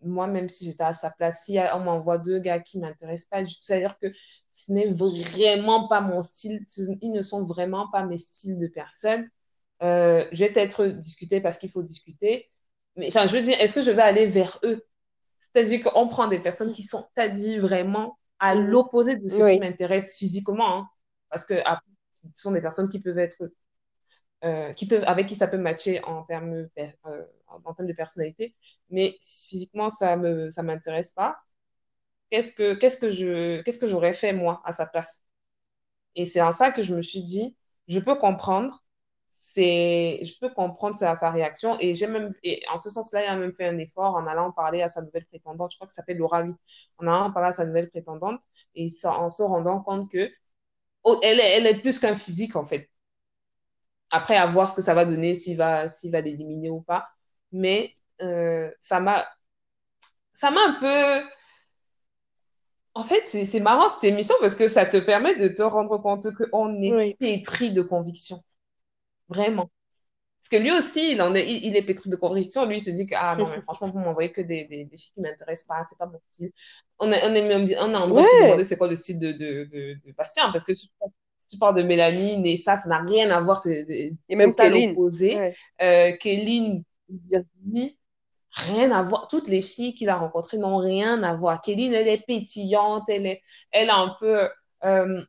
Moi, 0.03 0.29
même 0.29 0.49
si 0.49 0.67
j'étais 0.67 0.85
à 0.85 0.93
sa 0.93 1.11
place, 1.11 1.43
si 1.45 1.59
on 1.75 1.81
m'envoie 1.81 2.19
deux 2.19 2.39
gars 2.39 2.61
qui 2.61 2.79
ne 2.79 2.87
m'intéressent 2.87 3.29
pas, 3.29 3.45
c'est-à-dire 3.45 3.99
que 3.99 4.13
ce 4.49 4.71
n'est 4.71 4.87
vraiment 4.87 5.89
pas 5.89 6.01
mon 6.01 6.23
style, 6.23 6.65
ils 7.03 7.11
ne 7.11 7.23
sont 7.23 7.43
vraiment 7.45 7.91
pas 7.91 8.05
mes 8.05 8.19
styles 8.19 8.61
de 8.61 8.69
personnes. 8.69 9.29
Euh, 9.83 10.27
je 10.31 10.45
vais 10.45 10.53
peut-être 10.53 10.87
discuter 10.87 11.41
parce 11.41 11.59
qu'il 11.59 11.71
faut 11.71 11.83
discuter. 11.83 12.49
Mais 12.95 13.09
enfin, 13.09 13.27
je 13.27 13.37
veux 13.37 13.43
dire, 13.43 13.61
est-ce 13.61 13.75
que 13.75 13.83
je 13.83 13.91
vais 13.91 14.03
aller 14.03 14.27
vers 14.29 14.61
eux? 14.63 14.87
C'est-à-dire 15.65 15.83
qu'on 15.85 16.09
prend 16.09 16.29
des 16.29 16.39
personnes 16.41 16.73
qui 16.73 16.83
sont, 16.83 17.07
t'as 17.15 17.29
dit, 17.29 17.59
vraiment 17.59 18.19
à 18.39 18.55
l'opposé 18.55 19.17
de 19.17 19.29
ce 19.29 19.43
qui 19.43 19.59
m'intéresse 19.59 20.17
physiquement. 20.19 20.79
hein. 20.81 20.89
parce 21.31 21.45
que 21.47 21.55
après, 21.65 21.87
ce 22.35 22.43
sont 22.43 22.53
des 22.53 22.61
personnes 22.63 22.89
qui 22.89 23.01
peuvent 23.01 23.19
être, 23.19 23.51
euh, 24.45 24.73
qui 24.75 24.87
peuvent, 24.87 25.05
avec 25.07 25.27
qui 25.27 25.35
ça 25.37 25.49
peut 25.49 25.59
matcher 25.59 26.03
en 26.05 26.23
termes, 26.25 26.69
euh, 26.79 27.25
en 27.49 27.75
termes 27.75 27.89
de 27.89 27.93
personnalité, 27.95 28.55
mais 28.91 29.17
physiquement, 29.23 29.91
ça 29.91 30.17
me, 30.17 30.51
ça 30.51 30.63
m'intéresse 30.63 31.13
pas. 31.13 31.39
Qu'est-ce 32.31 32.53
que, 32.55 32.75
qu'est-ce 32.75 32.99
que 33.01 33.11
je, 33.11 33.63
qu'est-ce 33.63 33.79
que 33.79 33.89
j'aurais 33.89 34.15
fait 34.15 34.33
moi 34.33 34.63
à 34.65 34.73
sa 34.73 34.87
place? 34.87 35.25
Et 36.17 36.27
c'est 36.27 36.43
en 36.43 36.53
ça 36.53 36.73
que 36.73 36.83
je 36.83 36.95
me 36.95 37.03
suis 37.03 37.23
dit, 37.23 37.57
je 37.89 38.01
peux 38.01 38.17
comprendre, 38.17 38.85
c'est, 39.29 40.21
je 40.23 40.39
peux 40.39 40.51
comprendre 40.51 40.97
sa, 40.97 41.17
sa 41.17 41.31
réaction. 41.31 41.77
Et 41.81 41.95
j'ai 41.95 42.07
même, 42.07 42.31
et 42.43 42.63
en 42.71 42.79
ce 42.79 42.91
sens-là, 42.91 43.25
il 43.25 43.29
a 43.29 43.37
même 43.37 43.55
fait 43.55 43.67
un 43.67 43.79
effort 43.79 44.15
en 44.15 44.27
allant 44.27 44.53
parler 44.53 44.83
à 44.83 44.89
sa 44.89 45.03
nouvelle 45.03 45.27
prétendante. 45.27 45.73
Je 45.73 45.77
crois 45.77 45.87
que 45.87 45.93
ça 45.93 45.97
s'appelle 45.97 46.19
Laura. 46.19 46.45
En 46.99 47.07
allant 47.07 47.33
parler 47.33 47.49
à 47.49 47.53
sa 47.53 47.65
nouvelle 47.67 47.91
prétendante 47.91 48.43
et 48.75 48.89
en 49.05 49.31
se 49.31 49.43
rendant 49.43 49.81
compte 49.81 50.11
que 50.11 50.31
oh, 51.05 51.19
elle, 51.23 51.41
est, 51.41 51.57
elle 51.57 51.67
est 51.67 51.81
plus 51.81 51.99
qu'un 51.99 52.17
physique, 52.17 52.57
en 52.57 52.65
fait. 52.65 52.91
Après, 54.13 54.37
à 54.37 54.47
voir 54.47 54.69
ce 54.69 54.75
que 54.77 54.83
ça 54.83 54.95
va 54.95 55.05
donner, 55.05 55.35
s'il 55.35 55.57
va, 55.57 55.89
s'il 55.89 56.13
va 56.13 56.21
l'éliminer 56.21 56.71
ou 56.71 56.81
pas. 56.83 57.09
Mais 57.53 57.95
euh, 58.23 58.71
ça 58.81 59.01
m'a, 59.01 59.27
ça 60.33 60.51
m'a 60.51 60.61
un 60.61 60.73
peu. 60.75 61.29
En 62.95 63.05
fait, 63.05 63.27
c'est 63.27 63.61
marrant 63.61 63.89
cette 63.89 64.05
émission 64.05 64.35
parce 64.41 64.55
que 64.55 64.69
ça 64.69 64.87
te 64.87 64.97
permet 64.97 65.37
de 65.37 65.49
te 65.49 65.63
rendre 65.63 65.99
compte 65.99 66.27
qu'on 66.51 66.83
est 66.83 66.95
oui. 66.95 67.15
pétri 67.15 67.73
de 67.73 67.83
conviction. 67.83 68.39
Vraiment. 69.29 69.71
Parce 70.39 70.63
que 70.63 70.69
lui 70.69 70.71
aussi, 70.71 71.13
il, 71.13 71.23
en 71.23 71.35
est, 71.35 71.45
il, 71.45 71.67
il 71.67 71.77
est 71.77 71.83
pétri 71.83 72.09
de 72.09 72.17
conviction. 72.17 72.67
Lui, 72.67 72.77
il 72.77 72.81
se 72.81 72.91
dit 72.91 73.07
que, 73.07 73.15
ah 73.17 73.35
non, 73.37 73.49
mais 73.49 73.61
franchement, 73.63 73.89
vous 73.89 73.99
m'envoyez 73.99 74.31
que 74.31 74.41
des, 74.41 74.67
des, 74.69 74.85
des 74.85 74.97
filles 74.97 75.13
qui 75.15 75.21
ne 75.21 75.29
m'intéressent 75.29 75.67
pas, 75.67 75.83
c'est 75.83 75.99
pas 75.99 76.07
mon 76.07 76.19
style. 76.23 76.53
On 76.99 77.11
est, 77.11 77.21
on 77.25 77.35
est, 77.35 77.43
même, 77.43 77.63
on 77.63 77.69
est 77.69 77.97
en 77.97 78.09
droit 78.09 78.23
de 78.23 78.29
se 78.29 78.43
demander 78.43 78.65
c'est 78.65 78.77
quoi 78.77 78.87
le 78.89 78.95
style 78.95 79.19
de, 79.19 79.33
de, 79.33 79.65
de, 79.65 79.95
de 80.07 80.13
Bastien, 80.17 80.51
parce 80.53 80.65
que 80.65 80.73
tu, 80.73 80.87
tu 81.51 81.59
parles 81.59 81.77
de 81.77 81.83
Mélanie, 81.83 82.49
et 82.49 82.57
ça, 82.57 82.77
n'a 82.87 82.99
rien 82.99 83.31
à 83.31 83.41
voir, 83.41 83.59
c'est 83.59 83.85
Et 84.29 84.37
même 84.37 84.51
total 84.55 84.77
opposé. 84.91 85.37
Ouais. 85.37 85.55
Euh, 85.83 86.17
Kéline, 86.17 86.85
Virginie, 87.09 87.99
rien 88.53 88.91
à 88.93 89.03
voir. 89.03 89.29
Toutes 89.29 89.49
les 89.49 89.63
filles 89.63 89.95
qu'il 89.95 90.09
a 90.09 90.17
rencontrées 90.17 90.59
n'ont 90.59 90.79
rien 90.79 91.23
à 91.23 91.35
voir. 91.35 91.61
Kéline, 91.61 91.93
elle 91.93 92.09
est 92.09 92.25
pétillante, 92.25 93.09
elle, 93.09 93.27
est, 93.27 93.43
elle 93.71 93.91
a 93.91 93.97
un 93.97 94.15
peu. 94.19 94.49
Euh, 94.85 95.23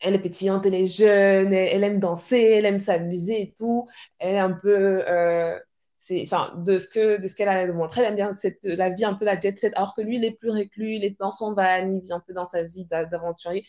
elle 0.00 0.14
est 0.14 0.18
pétillante, 0.18 0.66
elle 0.66 0.74
est 0.74 0.86
jeune, 0.86 1.52
elle, 1.52 1.68
elle, 1.76 1.84
aime 1.84 2.00
danser, 2.00 2.40
elle 2.40 2.64
aime 2.66 2.78
s'amuser 2.78 3.42
et 3.42 3.54
tout. 3.56 3.86
Elle 4.18 4.34
est 4.36 4.38
un 4.38 4.52
peu. 4.52 5.02
Euh, 5.08 5.58
c'est, 5.98 6.22
enfin, 6.22 6.52
de 6.58 6.78
ce 6.78 6.88
que, 6.88 7.20
de 7.20 7.26
ce 7.28 7.34
qu'elle 7.34 7.48
a 7.48 7.66
de 7.66 7.72
montrer. 7.72 8.02
Elle 8.02 8.08
aime 8.08 8.14
bien 8.16 8.32
cette, 8.32 8.64
la 8.64 8.90
vie 8.90 9.04
un 9.04 9.14
peu 9.14 9.24
la 9.24 9.38
jet 9.38 9.56
set, 9.58 9.72
alors 9.76 9.94
que 9.94 10.02
lui, 10.02 10.16
il 10.16 10.24
est 10.24 10.32
plus 10.32 10.50
reclus, 10.50 10.94
il 10.94 11.04
est 11.04 11.18
dans 11.18 11.30
son 11.30 11.54
van, 11.54 11.78
il 11.88 12.00
vit 12.02 12.12
un 12.12 12.20
peu 12.20 12.32
dans 12.32 12.46
sa 12.46 12.62
vie 12.62 12.84
d'aventurier. 12.86 13.64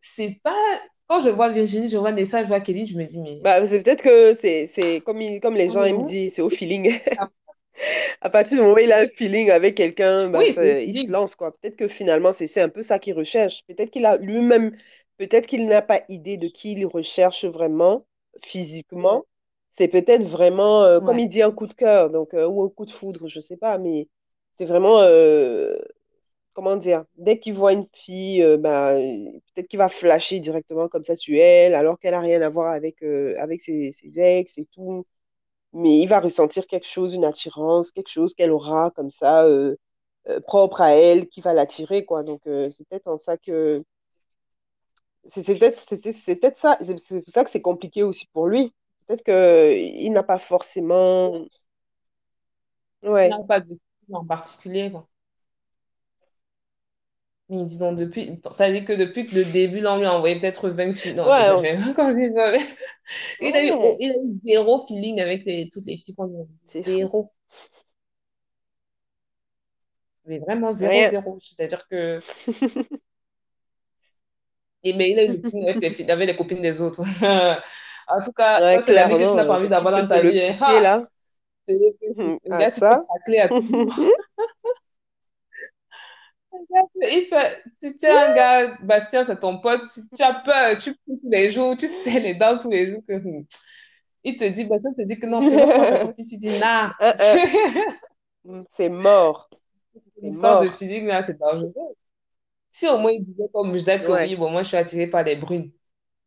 C'est 0.00 0.40
pas, 0.42 0.80
quand 1.06 1.20
je 1.20 1.28
vois 1.30 1.50
Virginie, 1.50 1.88
je 1.88 1.96
vois 1.96 2.12
Nessa, 2.12 2.42
je 2.42 2.48
vois 2.48 2.60
Kelly, 2.60 2.86
je 2.86 2.96
me 2.98 3.04
dis, 3.04 3.20
mais. 3.20 3.40
Bah, 3.40 3.66
c'est 3.66 3.82
peut-être 3.82 4.02
que 4.02 4.34
c'est, 4.34 4.66
c'est 4.68 5.00
comme, 5.00 5.20
il- 5.20 5.40
comme 5.40 5.54
les 5.54 5.68
gens 5.70 5.84
ils 5.84 5.96
me 5.96 6.02
disent, 6.04 6.34
c'est 6.34 6.42
au 6.42 6.48
feeling. 6.48 7.00
À 8.20 8.30
partir 8.30 8.56
du 8.56 8.62
moment 8.62 8.74
où 8.74 8.78
il 8.78 8.92
a 8.92 9.00
un 9.00 9.08
feeling 9.08 9.50
avec 9.50 9.74
quelqu'un, 9.76 10.28
bah, 10.30 10.40
Oui, 10.40 10.54
il 10.56 10.96
se 10.96 11.10
lance, 11.10 11.34
quoi. 11.34 11.52
Peut-être 11.58 11.76
que 11.76 11.88
finalement, 11.88 12.32
c'est 12.32 12.46
c'est 12.46 12.60
un 12.60 12.68
peu 12.68 12.82
ça 12.82 12.98
qu'il 12.98 13.14
recherche. 13.14 13.62
Peut-être 13.66 13.90
qu'il 13.90 14.06
a 14.06 14.16
lui-même, 14.16 14.76
peut-être 15.18 15.46
qu'il 15.46 15.66
n'a 15.66 15.82
pas 15.82 16.02
idée 16.08 16.38
de 16.38 16.48
qui 16.48 16.72
il 16.72 16.86
recherche 16.86 17.44
vraiment, 17.44 18.06
physiquement. 18.42 19.24
C'est 19.70 19.88
peut-être 19.88 20.24
vraiment, 20.24 20.84
euh, 20.84 21.00
comme 21.00 21.18
il 21.18 21.28
dit, 21.28 21.42
un 21.42 21.50
coup 21.52 21.66
de 21.66 21.72
cœur, 21.74 22.10
donc, 22.10 22.34
euh, 22.34 22.46
ou 22.46 22.62
un 22.62 22.68
coup 22.68 22.84
de 22.84 22.90
foudre, 22.90 23.26
je 23.28 23.40
sais 23.40 23.56
pas, 23.56 23.78
mais 23.78 24.08
c'est 24.58 24.66
vraiment, 24.66 25.00
euh, 25.00 25.76
comment 26.54 26.76
dire, 26.76 27.04
dès 27.16 27.38
qu'il 27.38 27.54
voit 27.54 27.72
une 27.72 27.86
fille, 27.94 28.44
bah, 28.58 28.94
peut-être 29.54 29.68
qu'il 29.68 29.78
va 29.78 29.88
flasher 29.88 30.40
directement 30.40 30.88
comme 30.88 31.04
ça 31.04 31.16
sur 31.16 31.34
elle, 31.36 31.74
alors 31.74 31.98
qu'elle 31.98 32.14
a 32.14 32.20
rien 32.20 32.42
à 32.42 32.48
voir 32.50 32.72
avec, 32.72 33.02
avec 33.02 33.62
ses, 33.62 33.92
ses 33.92 34.20
ex 34.20 34.58
et 34.58 34.66
tout 34.66 35.06
mais 35.74 35.98
il 36.00 36.06
va 36.08 36.20
ressentir 36.20 36.66
quelque 36.66 36.86
chose, 36.86 37.14
une 37.14 37.24
attirance, 37.24 37.92
quelque 37.92 38.10
chose 38.10 38.34
qu'elle 38.34 38.50
aura 38.52 38.90
comme 38.92 39.10
ça, 39.10 39.46
propre 40.46 40.80
à 40.80 40.94
elle, 40.94 41.28
qui 41.28 41.40
va 41.40 41.52
l'attirer, 41.52 42.04
quoi. 42.04 42.22
Donc, 42.22 42.42
c'est 42.44 42.86
peut-être 42.88 43.08
en 43.08 43.16
ça 43.16 43.36
que... 43.36 43.84
C'est 45.28 45.42
c'est 45.42 45.56
peut-être 45.58 45.82
c'est- 45.88 46.02
c'est- 46.02 46.12
c'est 46.12 46.36
peut-être 46.36 46.58
ça, 46.58 46.78
c'est 46.84 46.98
c'est 46.98 47.22
pour 47.22 47.32
ça 47.34 47.44
que 47.44 47.50
c'est 47.50 47.60
compliqué 47.62 48.02
aussi 48.02 48.26
pour 48.32 48.46
lui. 48.48 48.72
Peut-être 49.06 49.24
qu'il 49.24 50.12
n'a 50.12 50.22
pas 50.22 50.38
forcément... 50.38 51.46
Il 53.24 53.28
Ouais, 53.28 53.30
n'a 53.30 53.42
pas 53.42 53.60
de 53.60 53.78
en 54.12 54.24
particulier, 54.26 54.90
quoi. 54.92 55.08
Mais 57.48 57.64
dis 57.66 57.78
donc, 57.78 57.98
depuis, 57.98 58.40
ça 58.52 58.66
veut 58.68 58.72
dire 58.74 58.84
que 58.84 58.92
depuis 58.94 59.26
que 59.28 59.34
le 59.34 59.44
début, 59.44 59.80
là, 59.80 59.94
on 59.94 59.98
lui 59.98 60.06
a 60.06 60.14
envoyé 60.16 60.38
peut-être 60.40 60.70
20 60.70 60.94
filles. 60.94 61.14
Non, 61.14 61.24
ouais, 61.30 61.50
on- 61.50 61.62
je- 61.62 61.92
quand 61.94 62.10
20, 62.12 62.58
il 63.40 63.56
a 63.56 63.64
eu, 63.66 63.72
il 64.00 64.10
a 64.10 64.14
eu 64.16 64.40
zéro 64.44 64.78
feeling 64.86 65.20
avec 65.20 65.44
les, 65.44 65.68
toutes 65.70 65.86
les 65.86 65.96
filles 65.98 66.14
qu'on 66.14 66.26
lui 66.26 66.36
a 66.40 66.44
c'est. 66.72 66.84
Zéro. 66.84 67.32
Mais 70.26 70.38
vraiment 70.38 70.72
zéro, 70.72 70.90
Rien. 70.90 71.08
zéro. 71.08 71.38
C'est-à-dire 71.40 71.86
que. 71.88 72.20
Et, 74.84 74.94
mais 74.94 75.10
il 75.10 75.18
a 75.18 75.22
avec 75.68 75.80
les 75.80 75.90
filles, 75.90 76.10
avec 76.10 76.28
les 76.28 76.36
copines 76.36 76.62
des 76.62 76.80
autres. 76.82 77.02
En 78.08 78.20
tout 78.22 78.32
cas, 78.32 78.60
Ouais, 78.60 78.80
c'est 78.84 78.92
l'ami 78.92 79.16
que 79.16 79.24
tu 79.24 79.36
n'as 79.36 79.44
pas 79.44 79.56
euh, 79.56 79.58
envie 79.58 79.68
d'avoir 79.68 79.92
dans 79.94 80.06
ta 80.06 80.20
vie. 80.22 80.38
hein. 80.40 80.56
Ah, 80.60 80.80
là? 80.80 81.00
c'est 81.68 81.74
le 81.74 82.38
le 82.44 82.50
Ah, 82.50 82.56
gars, 82.56 82.70
fait 82.70 82.80
ça? 82.80 83.04
tacler 83.08 83.38
à 83.40 83.48
tout. 83.50 83.62
Il 87.02 87.26
fait, 87.28 87.62
tu, 87.80 87.96
tu 87.96 88.06
es 88.06 88.10
un 88.10 88.34
gars, 88.34 88.76
Bastien, 88.82 89.24
c'est 89.24 89.40
ton 89.40 89.58
pote, 89.58 89.82
tu, 89.92 90.00
tu 90.14 90.22
as 90.22 90.34
peur, 90.34 90.76
tu 90.78 90.94
tous 91.06 91.20
les 91.24 91.50
jours, 91.50 91.76
tu 91.76 91.86
sais 91.86 92.20
les 92.20 92.34
dents 92.34 92.58
tous 92.58 92.70
les 92.70 92.90
jours 92.90 93.02
que 93.08 93.14
hmm, 93.14 93.44
il 94.24 94.36
te 94.38 94.44
dit, 94.46 94.64
Bastien 94.66 94.92
te 94.94 95.02
dit 95.02 95.18
que 95.20 95.26
non, 95.26 95.44
copine, 95.44 96.24
tu 96.26 96.36
dis, 96.38 96.52
nah. 96.52 96.94
Un, 97.00 97.14
un. 97.18 97.40
C'est 98.76 98.88
mort. 98.88 99.50
C'est 100.20 100.32
sorte 100.32 100.62
de 100.62 100.68
mort. 100.68 100.70
feeling 100.70 101.06
là, 101.06 101.22
c'est 101.22 101.38
dangereux. 101.38 101.72
Si 102.72 102.88
au 102.88 102.98
moins 102.98 103.12
il 103.12 103.24
disait 103.24 103.48
comme 103.54 103.76
je 103.76 103.84
que 103.84 104.12
Ouais. 104.12 104.20
oui, 104.20 104.36
bon, 104.36 104.50
moi 104.50 104.62
je 104.64 104.68
suis 104.68 104.78
attirée 104.78 105.08
par 105.08 105.24
les 105.24 105.36
brunes. 105.36 105.72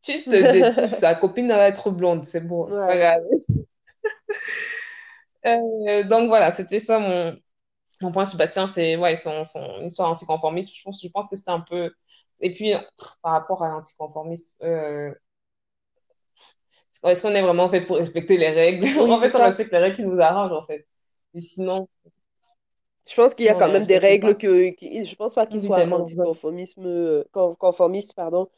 Tu 0.02 0.26
te 0.28 0.70
ta 1.00 1.14
copine 1.16 1.48
va 1.48 1.68
être 1.68 1.90
blonde, 1.90 2.24
c'est 2.26 2.42
bon, 2.46 2.68
c'est 2.72 2.84
pas 2.86 2.98
grave. 2.98 3.22
Euh, 5.46 6.02
donc 6.04 6.28
voilà, 6.28 6.50
c'était 6.50 6.80
ça 6.80 6.98
mon, 6.98 7.36
mon 8.02 8.12
point 8.12 8.26
sur 8.26 8.38
Bastien, 8.38 8.66
c'est 8.68 8.96
ouais, 8.96 9.16
son, 9.16 9.44
son 9.44 9.82
histoire 9.84 10.10
anticonformiste. 10.10 10.74
Je 10.76 10.82
pense, 10.84 11.02
je 11.02 11.08
pense 11.08 11.28
que 11.28 11.36
c'était 11.36 11.50
un 11.52 11.60
peu. 11.60 11.92
Et 12.40 12.52
puis, 12.54 12.72
par 13.22 13.32
rapport 13.32 13.64
à 13.64 13.70
l'anticonformisme, 13.70 14.52
euh, 14.64 15.14
est-ce 17.04 17.22
qu'on 17.22 17.34
est 17.34 17.42
vraiment 17.42 17.68
fait 17.68 17.80
pour 17.82 17.96
respecter 17.96 18.36
les 18.36 18.50
règles? 18.50 18.86
Oui, 19.00 19.10
En 19.12 19.18
fait, 19.18 19.34
on 19.34 19.42
respecte 19.42 19.72
les 19.72 19.78
règles 19.78 19.96
qui 19.96 20.02
nous 20.04 20.20
arrangent, 20.20 20.52
en 20.52 20.66
fait. 20.66 20.86
Et 21.34 21.40
sinon, 21.40 21.88
Je 23.06 23.14
pense 23.14 23.34
qu'il 23.34 23.46
y 23.46 23.48
a 23.48 23.54
quand 23.54 23.68
même 23.70 23.86
des 23.86 23.98
règles 23.98 24.36
que, 24.36 24.70
qui, 24.70 25.04
je 25.04 25.16
pense 25.16 25.34
pas 25.34 25.46
tellement 25.46 25.76
de 25.78 25.84
choses. 25.84 25.92
anticonformisme, 25.92 26.84
euh, 26.86 27.24
con- 27.32 27.54
conformistes, 27.54 28.14
pardon, 28.14 28.50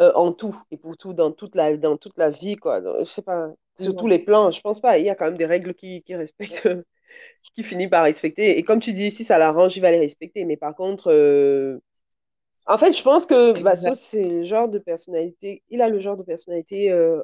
euh, 0.00 0.12
en 0.14 0.32
tout 0.32 0.56
et 0.70 0.78
pour 0.78 0.96
tout 0.98 1.14
dans 1.14 1.32
toute 1.32 1.54
la, 1.56 1.76
dans 1.76 1.96
toute 1.98 2.18
la 2.18 2.30
vie, 2.30 2.56
quoi. 2.56 2.80
Donc, 2.82 3.00
je 3.00 3.04
sais 3.04 3.22
pas, 3.22 3.48
sur 3.76 3.94
tous 3.96 4.08
les 4.08 4.18
plans, 4.20 4.50
je 4.52 4.60
pense 4.62 4.80
pas. 4.80 4.98
Il 4.98 5.06
y 5.06 5.10
a 5.10 5.16
quand 5.16 5.26
même 5.26 5.38
des 5.38 5.46
règles 5.46 5.74
qui, 5.74 6.02
qui 6.04 6.14
respectent, 6.16 6.68
qui 7.56 7.64
finit 7.64 7.88
par 7.88 8.04
respecter. 8.04 8.58
Et 8.58 8.64
comme 8.64 8.80
tu 8.80 8.92
dis, 8.94 9.10
si 9.12 9.24
ça 9.24 9.38
l'arrange, 9.38 9.76
il 9.76 9.80
va 9.80 9.90
les 9.92 10.00
respecter. 10.00 10.44
Mais 10.46 10.56
par 10.58 10.74
contre, 10.76 11.10
euh, 11.12 11.78
en 12.66 12.78
fait, 12.78 12.92
je 12.92 13.02
pense 13.02 13.26
que 13.26 13.54
Basso, 13.54 13.94
c'est 13.94 14.24
le 14.24 14.44
genre 14.44 14.68
de 14.68 14.78
personnalité, 14.78 15.62
il 15.70 15.82
a 15.82 15.88
le 15.88 16.00
genre 16.00 16.16
de 16.16 16.22
personnalité, 16.24 16.90
euh, 16.90 17.22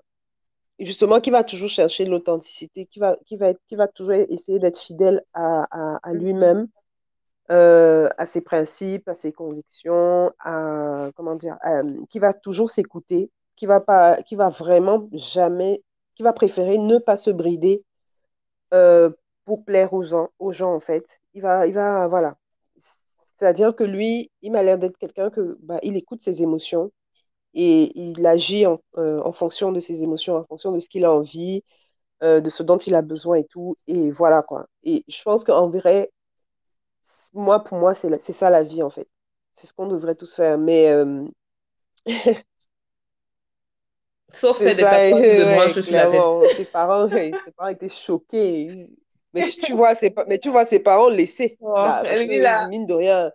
justement, 0.86 1.20
qui 1.20 1.30
va 1.30 1.44
toujours 1.44 1.68
chercher 1.70 2.04
l'authenticité, 2.04 2.86
qui 2.86 2.98
va, 2.98 3.16
qui 3.26 3.36
va, 3.36 3.48
être- 3.50 3.60
qui 3.68 3.74
va 3.76 3.88
toujours 3.88 4.12
essayer 4.14 4.58
d'être 4.58 4.78
fidèle 4.78 5.22
à, 5.34 5.66
à, 5.70 6.00
à 6.02 6.12
Mhm. 6.12 6.18
lui-même 6.20 6.68
euh, 7.50 8.08
à 8.18 8.26
ses 8.26 8.40
principes, 8.40 9.08
à 9.08 9.14
ses 9.14 9.32
convictions, 9.32 10.32
à, 10.40 11.10
comment 11.16 11.34
dire, 11.36 11.58
à- 11.62 11.82
qui 12.10 12.18
va 12.18 12.32
toujours 12.34 12.70
s'écouter, 12.70 13.30
qui 13.56 13.66
va 13.66 13.80
pas, 13.80 14.22
qui 14.22 14.36
va 14.36 14.48
vraiment 14.50 15.08
jamais, 15.12 15.82
qui 16.14 16.22
va 16.22 16.32
préférer 16.32 16.78
ne 16.78 16.98
pas 16.98 17.16
se 17.16 17.30
brider 17.30 17.84
euh, 18.74 19.10
pour 19.44 19.64
plaire 19.64 19.92
aux 19.92 20.02
gens, 20.04 20.30
aux 20.38 20.52
gens 20.52 20.74
en 20.74 20.80
fait. 20.80 21.04
Il 21.34 21.42
va, 21.42 21.66
il 21.66 21.74
va, 21.74 22.06
voilà. 22.08 22.36
C'est-à-dire 23.24 23.74
que 23.74 23.84
lui, 23.84 24.30
il 24.42 24.52
m'a 24.52 24.62
l'air 24.62 24.78
d'être 24.78 24.96
quelqu'un 24.98 25.30
que, 25.30 25.58
bah, 25.62 25.78
il 25.82 25.96
écoute 25.96 26.22
ses 26.22 26.42
émotions 26.42 26.92
et 27.54 27.92
il 27.98 28.26
agit 28.26 28.66
en, 28.66 28.80
euh, 28.98 29.20
en 29.24 29.32
fonction 29.32 29.72
de 29.72 29.80
ses 29.80 30.02
émotions, 30.02 30.36
en 30.36 30.44
fonction 30.44 30.72
de 30.72 30.80
ce 30.80 30.88
qu'il 30.88 31.04
a 31.04 31.12
envie, 31.12 31.64
euh, 32.24 32.40
de 32.40 32.50
ce 32.50 32.62
dont 32.64 32.78
il 32.78 32.94
a 32.96 33.02
besoin 33.02 33.38
et 33.38 33.46
tout. 33.46 33.76
Et 33.88 34.10
voilà 34.12 34.42
quoi. 34.42 34.66
Et 34.84 35.04
je 35.08 35.22
pense 35.24 35.44
qu'en 35.44 35.68
vrai, 35.70 36.10
moi, 37.34 37.62
pour 37.64 37.78
moi, 37.78 37.94
c'est 37.94 38.32
ça 38.32 38.50
la 38.50 38.62
vie, 38.62 38.82
en 38.82 38.90
fait. 38.90 39.08
C'est 39.54 39.66
ce 39.66 39.72
qu'on 39.72 39.86
devrait 39.86 40.14
tous 40.14 40.34
faire. 40.34 40.58
Mais 40.58 40.88
euh, 40.90 41.24
Sauf 44.32 44.58
faire 44.62 44.74
des 44.76 44.84
ça, 44.86 44.98
de 45.00 45.44
sur 45.80 45.96
la 45.96 46.06
tête. 46.06 46.30
Ses 46.56 46.64
parents, 46.66 47.08
ses 47.44 47.52
parents 47.52 47.70
étaient 47.70 47.88
choqués. 47.88 48.88
Mais 49.34 49.42
tu 49.42 49.72
vois, 49.72 49.94
ses, 49.94 50.10
pa- 50.10 50.26
mais 50.26 50.38
tu 50.38 50.50
vois 50.50 50.66
ses 50.66 50.78
parents 50.78 51.08
laisser, 51.08 51.58
Oh, 51.60 51.94
là, 52.02 52.04
que, 52.04 52.32
là, 52.42 52.60
mine 52.60 52.84
de 52.86 52.92
rien, 52.92 53.32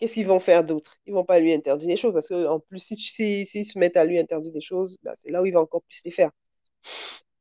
qu'est-ce 0.00 0.14
qu'ils 0.14 0.26
vont 0.26 0.40
faire 0.40 0.64
d'autre? 0.64 0.96
Ils 1.06 1.14
vont 1.14 1.24
pas 1.24 1.40
lui 1.40 1.52
interdire 1.52 1.88
les 1.88 1.96
choses, 1.98 2.14
parce 2.14 2.28
que 2.28 2.46
en 2.46 2.60
plus, 2.60 2.80
si 2.80 2.96
tu 2.96 3.06
si, 3.08 3.46
s'ils 3.46 3.66
se 3.66 3.78
mettent 3.78 3.96
à 3.96 4.04
lui 4.04 4.18
interdire 4.18 4.52
des 4.52 4.60
choses, 4.62 4.98
bah, 5.02 5.14
c'est 5.18 5.30
là 5.30 5.42
où 5.42 5.46
il 5.46 5.52
va 5.54 5.60
encore 5.60 5.82
plus 5.84 6.02
les 6.04 6.10
faire. 6.12 6.30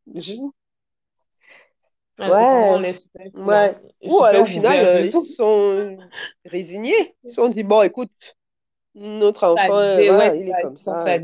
Mhm. 0.06 0.52
ah, 2.20 2.30
Ouais, 2.32 2.90
est 2.90 2.94
super 2.94 3.26
cool, 3.44 3.56
hein. 3.56 3.74
ouais. 3.74 3.78
Et 4.02 4.10
Ou 4.10 4.24
alors, 4.24 4.42
au 4.44 4.46
super 4.46 4.46
final, 4.46 4.84
euh, 4.84 5.06
ils 5.06 5.14
sont 5.14 5.98
résignés. 6.46 7.16
Ils 7.24 7.30
se 7.30 7.36
sont 7.36 7.50
dit, 7.50 7.64
bon, 7.64 7.82
écoute, 7.84 8.12
Notre 8.96 9.46
enfant, 9.48 9.80
euh, 9.80 10.02
l'idée, 10.02 10.12
ouais, 10.12 10.32
voilà, 10.32 10.36
il 10.36 10.48
est 10.50 10.56
comme 10.56 10.78
ça. 10.78 11.14
euh, 11.16 11.20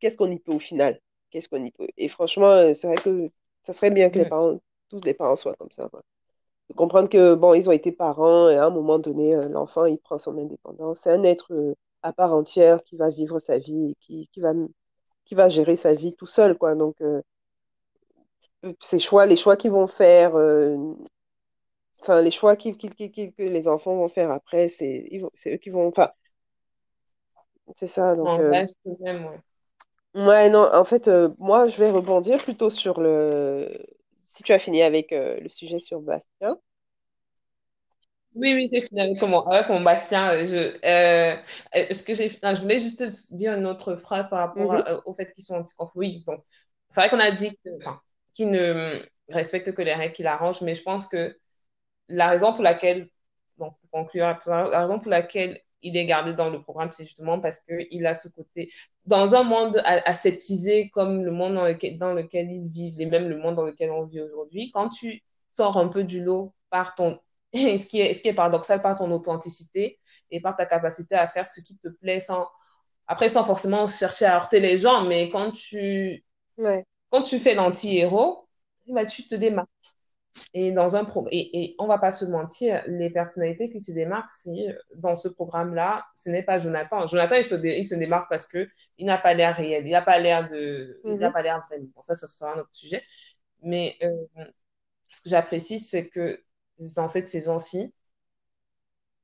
Qu'est-ce 0.00 0.16
qu'on 0.16 0.30
y 0.30 0.38
peut 0.38 0.52
au 0.52 0.58
final? 0.58 1.00
Qu'est-ce 1.30 1.48
qu'on 1.48 1.64
y 1.64 1.70
peut? 1.70 1.88
Et 1.96 2.08
franchement, 2.08 2.50
euh, 2.50 2.74
c'est 2.74 2.86
vrai 2.88 2.96
que 2.96 3.30
ça 3.64 3.72
serait 3.72 3.90
bien 3.90 4.10
que 4.10 4.18
les 4.18 4.26
parents, 4.26 4.60
tous 4.90 5.00
les 5.04 5.14
parents 5.14 5.36
soient 5.36 5.54
comme 5.56 5.70
ça. 5.72 5.88
quoi. 5.88 6.02
De 6.70 6.74
comprendre 6.74 7.08
que, 7.08 7.34
bon, 7.34 7.54
ils 7.54 7.68
ont 7.68 7.72
été 7.72 7.92
parents 7.92 8.48
et 8.48 8.56
à 8.56 8.64
un 8.66 8.70
moment 8.70 8.98
donné, 8.98 9.34
euh, 9.36 9.48
l'enfant, 9.48 9.84
il 9.86 9.98
prend 9.98 10.18
son 10.18 10.36
indépendance. 10.38 11.00
C'est 11.00 11.12
un 11.12 11.22
être 11.24 11.52
euh, 11.52 11.74
à 12.02 12.12
part 12.12 12.32
entière 12.34 12.82
qui 12.84 12.96
va 12.96 13.10
vivre 13.10 13.38
sa 13.38 13.58
vie 13.58 13.96
qui, 14.00 14.28
qui 14.32 14.40
va, 14.40 14.52
qui 15.26 15.34
va 15.36 15.48
gérer 15.48 15.76
sa 15.76 15.94
vie 15.94 16.14
tout 16.14 16.26
seul, 16.26 16.56
quoi. 16.58 16.74
Donc, 16.76 17.00
euh, 17.02 17.22
ces 18.80 18.98
choix, 18.98 19.26
les 19.26 19.36
choix 19.36 19.56
qu'ils 19.56 19.70
vont 19.70 19.86
faire, 19.86 20.34
enfin, 22.02 22.20
les 22.20 22.30
choix 22.30 22.54
qui, 22.56 22.76
qui- 22.76 22.90
qui- 22.90 23.10
qui- 23.10 23.32
que 23.32 23.42
les 23.42 23.66
enfants 23.68 23.96
vont 23.96 24.08
faire 24.10 24.30
après, 24.30 24.68
c'est, 24.68 25.08
eux 25.46 25.56
qui 25.56 25.70
vont, 25.70 25.88
enfin, 25.88 26.10
c'est 27.78 27.86
ça. 27.86 28.14
Donc, 28.16 28.38
euh, 28.38 28.62
même, 29.00 29.24
ouais. 29.26 29.40
Ouais, 30.14 30.50
non, 30.50 30.68
en 30.74 30.84
fait, 30.84 31.08
euh, 31.08 31.30
moi, 31.38 31.68
je 31.68 31.78
vais 31.78 31.90
rebondir 31.90 32.42
plutôt 32.42 32.68
sur 32.70 33.00
le... 33.00 33.68
Si 34.32 34.42
tu 34.42 34.52
as 34.52 34.58
fini 34.58 34.82
avec 34.82 35.12
euh, 35.12 35.38
le 35.38 35.48
sujet 35.48 35.78
sur 35.78 36.00
Bastien. 36.00 36.58
Oui, 38.34 38.54
oui, 38.54 38.68
c'est 38.70 38.80
fini 38.86 39.00
avec 39.02 39.20
mon, 39.22 39.40
avec 39.46 39.68
mon 39.68 39.80
Bastien. 39.82 40.30
euh, 40.30 40.46
Je, 40.46 40.56
euh, 40.86 41.36
euh, 41.76 41.92
ce 41.94 42.02
que 42.02 42.14
j'ai, 42.14 42.30
je 42.30 42.60
voulais 42.62 42.80
juste 42.80 43.02
dire 43.34 43.52
une 43.54 43.66
autre 43.66 43.96
phrase 43.96 44.30
par 44.30 44.38
rapport 44.38 44.72
Mhm, 44.72 44.82
à- 44.86 45.06
au 45.06 45.12
fait 45.12 45.30
qu'ils 45.32 45.44
sont 45.44 45.56
anticonformistes. 45.56 46.18
Oui, 46.20 46.24
donc, 46.26 46.42
c'est 46.88 47.00
vrai 47.00 47.10
qu'on 47.10 47.20
a 47.20 47.30
dit 47.30 47.58
qu'ils 48.34 48.50
ne 48.50 49.02
respectent 49.28 49.74
que 49.74 49.82
les 49.82 49.94
règles 49.94 50.14
qui 50.14 50.22
l'arrangent, 50.22 50.62
mais 50.62 50.74
je 50.74 50.82
pense 50.82 51.06
que 51.06 51.36
la 52.08 52.28
raison 52.30 52.52
pour 52.54 52.62
laquelle, 52.64 53.08
donc, 53.58 53.76
pour 53.80 53.90
conclure, 53.90 54.38
la 54.46 54.80
raison 54.82 55.00
pour 55.00 55.10
laquelle 55.10 55.60
il 55.82 55.96
est 55.96 56.06
gardé 56.06 56.32
dans 56.34 56.50
le 56.50 56.62
programme, 56.62 56.90
c'est 56.92 57.04
justement 57.04 57.40
parce 57.40 57.60
qu'il 57.60 58.06
a 58.06 58.14
ce 58.14 58.28
côté. 58.28 58.70
Dans 59.06 59.34
un 59.34 59.42
monde 59.42 59.82
aseptisé 59.84 60.90
comme 60.90 61.24
le 61.24 61.30
monde 61.30 61.54
dans 61.54 61.64
lequel, 61.64 61.98
dans 61.98 62.14
lequel 62.14 62.50
ils 62.50 62.68
vivent, 62.68 63.00
et 63.00 63.06
même 63.06 63.28
le 63.28 63.36
monde 63.36 63.56
dans 63.56 63.64
lequel 63.64 63.90
on 63.90 64.04
vit 64.04 64.20
aujourd'hui, 64.20 64.70
quand 64.72 64.88
tu 64.88 65.22
sors 65.50 65.76
un 65.76 65.88
peu 65.88 66.04
du 66.04 66.22
lot 66.22 66.54
par 66.70 66.94
ton. 66.94 67.20
ce, 67.54 67.86
qui 67.86 68.00
est, 68.00 68.14
ce 68.14 68.22
qui 68.22 68.28
est 68.28 68.34
paradoxal, 68.34 68.80
par 68.82 68.96
ton 68.96 69.10
authenticité 69.12 69.98
et 70.30 70.40
par 70.40 70.56
ta 70.56 70.66
capacité 70.66 71.14
à 71.14 71.26
faire 71.26 71.46
ce 71.46 71.60
qui 71.60 71.76
te 71.78 71.88
plaît 71.88 72.20
sans. 72.20 72.48
Après, 73.06 73.28
sans 73.28 73.44
forcément 73.44 73.86
chercher 73.86 74.26
à 74.26 74.36
heurter 74.36 74.60
les 74.60 74.78
gens, 74.78 75.04
mais 75.04 75.28
quand 75.30 75.52
tu, 75.52 76.24
quand 77.10 77.22
tu 77.22 77.38
fais 77.38 77.54
l'anti-héros, 77.54 78.48
bah, 78.86 79.06
tu 79.06 79.26
te 79.26 79.34
démarques. 79.34 79.68
Et, 80.54 80.72
dans 80.72 80.96
un 80.96 81.04
pro 81.04 81.26
et, 81.30 81.62
et 81.62 81.74
on 81.78 81.86
va 81.86 81.98
pas 81.98 82.12
se 82.12 82.24
mentir, 82.24 82.82
les 82.86 83.10
personnalités 83.10 83.70
qui 83.70 83.80
se 83.80 83.92
démarquent, 83.92 84.30
si, 84.30 84.66
dans 84.94 85.16
ce 85.16 85.28
programme-là, 85.28 86.04
ce 86.14 86.30
n'est 86.30 86.42
pas 86.42 86.58
Jonathan. 86.58 87.06
Jonathan, 87.06 87.36
il 87.36 87.44
se, 87.44 87.54
il 87.54 87.84
se 87.84 87.94
démarque 87.94 88.28
parce 88.30 88.46
qu'il 88.46 88.68
n'a 89.00 89.18
pas 89.18 89.34
l'air 89.34 89.54
réel, 89.54 89.86
il 89.86 89.92
n'a 89.92 90.02
pas 90.02 90.18
l'air 90.18 90.48
de... 90.48 91.00
Il 91.04 91.16
n'a 91.16 91.28
mhm. 91.28 91.32
pas 91.32 91.42
l'air 91.42 91.60
vrai. 91.68 91.80
Bon, 91.80 92.00
ça, 92.00 92.14
ça 92.14 92.26
sera 92.26 92.54
un 92.54 92.60
autre 92.60 92.74
sujet. 92.74 93.02
Mais 93.62 93.96
euh, 94.02 94.44
ce 95.10 95.22
que 95.22 95.28
j'apprécie, 95.28 95.78
c'est 95.78 96.08
que 96.08 96.42
dans 96.96 97.08
cette 97.08 97.28
saison-ci, 97.28 97.92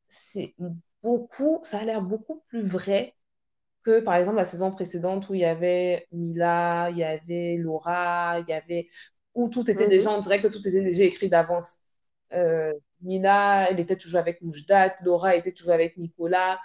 c'est 0.09 0.55
beaucoup, 1.03 1.61
ça 1.63 1.79
a 1.81 1.85
l'air 1.85 2.03
beaucoup 2.03 2.43
plus 2.49 2.63
vrai 2.63 3.15
que, 3.83 4.01
par 4.01 4.17
exemple, 4.17 4.37
la 4.37 4.45
saison 4.45 4.71
précédente 4.71 5.29
où 5.29 5.35
il 5.35 5.41
y 5.41 5.45
avait 5.45 6.07
Mila, 6.13 6.91
il 6.91 6.99
y 6.99 7.05
avait 7.05 7.57
Laura, 7.59 8.41
il 8.41 8.49
y 8.49 8.53
avait 8.53 8.89
où 9.39 9.49
tout 9.49 9.71
était 9.71 9.87
déjà, 9.89 10.11
on 10.13 10.19
dirait 10.19 10.43
que 10.43 10.49
tout 10.49 10.59
était 10.67 10.83
déjà 10.83 11.05
écrit 11.05 11.29
d'avance. 11.29 11.79
Euh, 12.33 12.75
Mina, 13.03 13.71
elle 13.71 13.81
était 13.81 13.97
toujours 13.97 14.19
avec 14.21 14.43
Moujdat, 14.43 14.97
Laura 15.03 15.37
était 15.37 15.53
toujours 15.53 15.73
avec 15.73 15.97
Nicolas, 15.97 16.59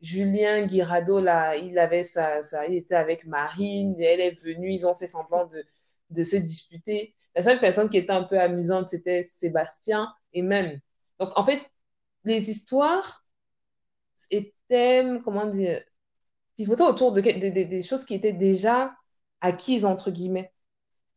Julien 0.00 0.66
Guirado, 0.66 1.20
là, 1.20 1.56
il, 1.56 1.78
avait 1.78 2.02
sa, 2.02 2.40
il 2.68 2.74
était 2.74 2.96
avec 2.96 3.26
Marine, 3.26 3.94
elle 4.00 4.20
est 4.20 4.40
venue, 4.42 4.72
ils 4.72 4.86
ont 4.86 4.94
fait 4.96 5.06
semblant 5.06 5.46
de, 5.46 5.64
de 6.10 6.22
se 6.24 6.36
disputer. 6.36 7.14
La 7.36 7.42
seule 7.42 7.60
personne 7.60 7.88
qui 7.88 7.98
était 7.98 8.10
un 8.12 8.24
peu 8.24 8.40
amusante, 8.40 8.88
c'était 8.88 9.22
Sébastien 9.22 10.12
et 10.32 10.42
même. 10.42 10.80
Donc, 11.20 11.30
en 11.36 11.44
fait, 11.44 11.62
les 12.24 12.50
histoires 12.50 13.24
étaient, 14.30 15.04
comment 15.24 15.46
dire, 15.46 15.80
pivotaient 16.56 16.82
autour 16.82 17.12
de, 17.12 17.20
des 17.20 17.82
choses 17.82 18.04
qui 18.04 18.14
étaient 18.14 18.32
déjà 18.32 18.96
acquises, 19.40 19.84
entre 19.84 20.10
guillemets. 20.10 20.52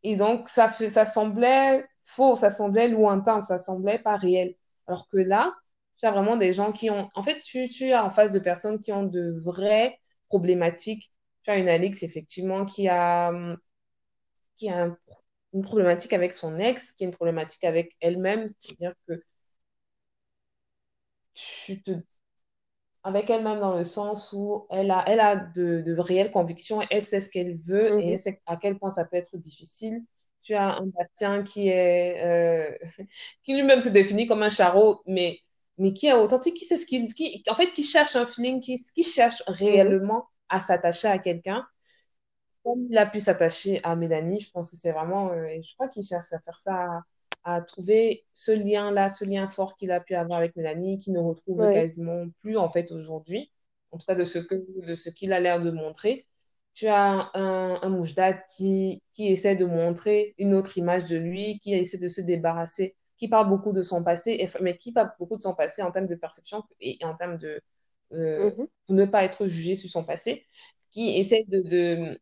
Et 0.04 0.16
donc, 0.16 0.50
ça, 0.50 0.70
fait, 0.70 0.90
ça 0.90 1.06
semblait 1.06 1.86
faux, 2.04 2.36
ça 2.36 2.50
semblait 2.50 2.88
lointain, 2.90 3.42
ça 3.42 3.58
semblait 3.58 4.00
pas 4.00 4.16
réel. 4.18 4.56
Alors 4.88 5.08
que 5.10 5.18
là, 5.18 5.54
tu 5.98 6.06
as 6.06 6.12
vraiment 6.12 6.38
des 6.38 6.54
gens 6.54 6.72
qui 6.72 6.90
ont... 6.90 7.10
En 7.16 7.24
fait, 7.24 7.40
tu, 7.42 7.70
tu 7.70 7.92
as 7.92 8.06
en 8.06 8.10
face 8.10 8.32
de 8.32 8.40
personnes 8.40 8.80
qui 8.82 8.92
ont 8.94 9.04
de 9.04 9.32
vraies 9.44 10.00
problématiques. 10.30 11.12
Tu 11.44 11.52
as 11.52 11.58
une 11.58 11.70
Alix, 11.70 12.04
effectivement, 12.04 12.66
qui 12.66 12.88
a, 12.88 13.32
qui 14.58 14.70
a 14.70 14.96
une 15.54 15.64
problématique 15.64 16.14
avec 16.14 16.34
son 16.34 16.58
ex, 16.60 16.92
qui 16.94 17.04
a 17.04 17.08
une 17.08 17.14
problématique 17.14 17.64
avec 17.64 17.96
elle-même. 18.02 18.48
C'est-à-dire 18.60 18.94
que 19.08 19.14
tu 21.34 21.82
te 21.82 21.92
avec 23.04 23.30
elle-même 23.30 23.60
dans 23.60 23.76
le 23.78 23.84
sens 23.84 24.34
où 24.34 24.66
elle 24.70 24.92
a, 24.92 25.04
elle 25.08 25.20
a 25.20 25.36
de, 25.36 25.82
de 25.82 25.98
réelles 25.98 26.32
convictions, 26.32 26.82
elle 26.90 27.04
sait 27.04 27.22
ce 27.22 27.30
qu'elle 27.30 27.58
veut 27.58 28.00
et 28.00 28.08
elle 28.08 28.12
mhm. 28.14 28.18
sait 28.18 28.42
à 28.46 28.58
quel 28.58 28.78
point 28.78 28.92
ça 28.92 29.06
peut 29.06 29.18
être 29.18 29.38
difficile. 29.38 30.04
Tu 30.42 30.54
as 30.54 30.78
un 30.78 30.88
Bastien 30.88 31.44
qui 31.44 31.70
est 31.70 32.24
euh, 32.24 32.78
qui 33.44 33.56
lui-même 33.56 33.82
se 33.82 33.90
définit 33.90 34.28
comme 34.28 34.44
un 34.44 34.50
charreau, 34.50 35.02
mais, 35.06 35.40
mais 35.78 35.94
qui 35.94 36.08
est 36.08 36.14
authentique, 36.14 36.56
qui 36.56 36.66
sait 36.66 36.78
ce 36.78 36.86
qu'il 36.86 37.14
qui, 37.14 37.44
en 37.50 37.56
fait 37.56 37.68
qui 37.68 37.84
cherche 37.84 38.16
un 38.16 38.28
feeling, 38.28 38.60
qui, 38.62 38.76
qui 38.96 39.04
cherche 39.04 39.44
réellement 39.48 40.28
à 40.50 40.60
s'attacher 40.60 41.08
à 41.08 41.20
quelqu'un. 41.20 41.66
Comme 42.64 42.86
il 42.90 42.98
a 42.98 43.06
pu 43.06 43.20
s'attacher 43.20 43.80
à 43.84 43.96
Mélanie, 43.96 44.40
je 44.42 44.52
pense 44.52 44.70
que 44.70 44.76
c'est 44.76 44.92
vraiment, 44.92 45.32
euh, 45.32 45.48
je 45.62 45.74
crois 45.76 45.88
qu'il 45.88 46.04
cherche 46.04 46.34
à 46.34 46.40
faire 46.40 46.58
ça 46.58 47.02
à 47.56 47.62
trouver 47.62 48.26
ce 48.34 48.52
lien-là, 48.52 49.10
ce 49.10 49.26
lien 49.26 49.48
fort 49.48 49.76
qu'il 49.76 49.92
a 49.92 50.00
pu 50.00 50.16
avoir 50.16 50.40
avec 50.40 50.56
Mélanie, 50.56 50.98
qui 50.98 51.12
ne 51.12 51.20
retrouve 51.20 51.70
quasiment 51.70 52.26
plus 52.42 52.58
en 52.58 52.70
fait 52.70 52.92
aujourd'hui, 52.92 53.52
en 53.92 53.98
tout 53.98 54.06
cas 54.06 54.16
de 54.16 54.24
ce 54.24 54.40
que 54.40 54.56
de 54.88 54.96
ce 54.96 55.10
qu'il 55.10 55.34
a 55.34 55.40
l'air 55.40 55.62
de 55.62 55.72
montrer. 55.72 56.28
Tu 56.74 56.88
as 56.88 57.30
un, 57.34 57.80
un 57.82 57.90
Moujdat 57.90 58.34
qui, 58.34 59.04
qui 59.14 59.28
essaie 59.28 59.56
de 59.56 59.66
montrer 59.66 60.34
une 60.38 60.54
autre 60.54 60.78
image 60.78 61.08
de 61.10 61.18
lui, 61.18 61.60
qui 61.60 61.74
essaie 61.74 61.98
de 61.98 62.08
se 62.08 62.22
débarrasser, 62.22 62.96
qui 63.18 63.28
parle 63.28 63.50
beaucoup 63.50 63.74
de 63.74 63.82
son 63.82 64.04
passé, 64.04 64.48
mais 64.62 64.78
qui 64.78 64.94
parle 64.94 65.12
beaucoup 65.20 65.36
de 65.38 65.42
son 65.42 65.56
passé 65.56 65.82
en 65.82 65.92
termes 65.92 66.08
de 66.08 66.16
perception 66.16 66.64
et 66.80 66.98
en 67.04 67.16
termes 67.16 67.38
de 67.38 67.62
euh, 68.14 68.52
pour 68.86 68.96
ne 68.96 69.06
pas 69.06 69.24
être 69.24 69.46
jugé 69.48 69.76
sur 69.76 69.90
son 69.90 70.04
passé, 70.04 70.46
qui 70.92 71.18
essaie 71.18 71.44
de, 71.48 71.62
de 71.62 72.20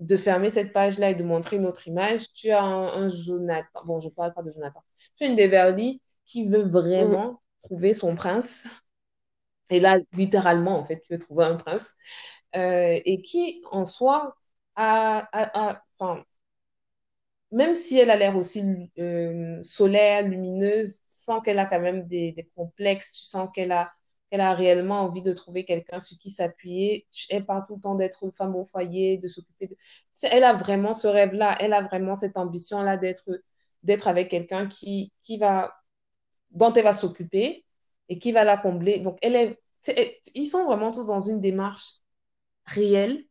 de 0.00 0.16
fermer 0.16 0.50
cette 0.50 0.72
page-là 0.72 1.10
et 1.10 1.14
de 1.14 1.24
montrer 1.24 1.56
une 1.56 1.66
autre 1.66 1.88
image, 1.88 2.32
tu 2.32 2.50
as 2.50 2.62
un, 2.62 3.08
Jonathan, 3.08 3.84
bon, 3.84 4.00
je 4.00 4.08
ne 4.08 4.12
parle 4.12 4.34
pas 4.34 4.42
de 4.42 4.50
Jonathan, 4.50 4.82
tu 5.16 5.24
as 5.24 5.26
une 5.28 5.36
Beverly 5.36 6.02
qui 6.26 6.46
veut 6.46 6.68
vraiment 6.68 7.32
mm. 7.32 7.38
trouver 7.64 7.94
son 7.94 8.14
prince, 8.14 8.68
et 9.70 9.80
là, 9.80 9.98
littéralement, 10.12 10.78
en 10.78 10.84
fait, 10.84 11.00
qui 11.00 11.12
veut 11.12 11.18
trouver 11.18 11.44
un 11.44 11.56
prince, 11.56 11.94
euh, 12.56 13.00
et 13.04 13.22
qui, 13.22 13.62
en 13.70 13.84
soi, 13.84 14.36
a, 14.76 15.28
a, 15.32 15.82
même 17.52 17.74
si 17.74 17.98
elle 17.98 18.10
a 18.10 18.16
l'air 18.16 18.36
aussi 18.36 18.90
euh, 18.98 19.62
solaire, 19.62 20.26
lumineuse, 20.26 20.98
tu 21.06 21.14
sens 21.14 21.40
qu'elle 21.44 21.58
a 21.58 21.66
quand 21.66 21.80
même 21.80 22.06
des, 22.06 22.32
des 22.32 22.44
complexes, 22.54 23.12
tu 23.12 23.22
sens 23.22 23.48
qu'elle 23.54 23.72
a 23.72 23.92
elle 24.36 24.42
a 24.42 24.54
réellement 24.54 25.00
envie 25.00 25.22
de 25.22 25.32
trouver 25.32 25.64
quelqu'un 25.64 26.00
sur 26.00 26.18
qui 26.18 26.30
s'appuyer. 26.30 27.06
Elle 27.30 27.46
parle 27.46 27.64
tout 27.66 27.76
le 27.76 27.80
temps 27.80 27.94
d'être 27.94 28.30
femme 28.30 28.54
au 28.54 28.64
foyer, 28.64 29.16
de 29.16 29.28
s'occuper 29.28 29.66
de... 29.66 29.76
Elle 30.30 30.44
a 30.44 30.52
vraiment 30.52 30.92
ce 30.92 31.08
rêve-là, 31.08 31.56
elle 31.58 31.72
a 31.72 31.80
vraiment 31.80 32.16
cette 32.16 32.36
ambition-là 32.36 32.98
d'être 32.98 33.30
d'être 33.82 34.08
avec 34.08 34.28
quelqu'un 34.28 34.66
qui, 34.66 35.12
qui 35.22 35.38
va, 35.38 35.72
dont 36.50 36.72
elle 36.72 36.84
va 36.84 36.92
s'occuper 36.92 37.64
et 38.08 38.18
qui 38.18 38.32
va 38.32 38.44
la 38.44 38.58
combler. 38.58 38.98
Donc, 38.98 39.16
elle 39.22 39.36
est, 39.36 39.62
ils 40.34 40.46
sont 40.46 40.64
vraiment 40.66 40.90
tous 40.90 41.06
dans 41.06 41.20
une 41.20 41.40
démarche 41.40 42.00
réelle. 42.64 43.24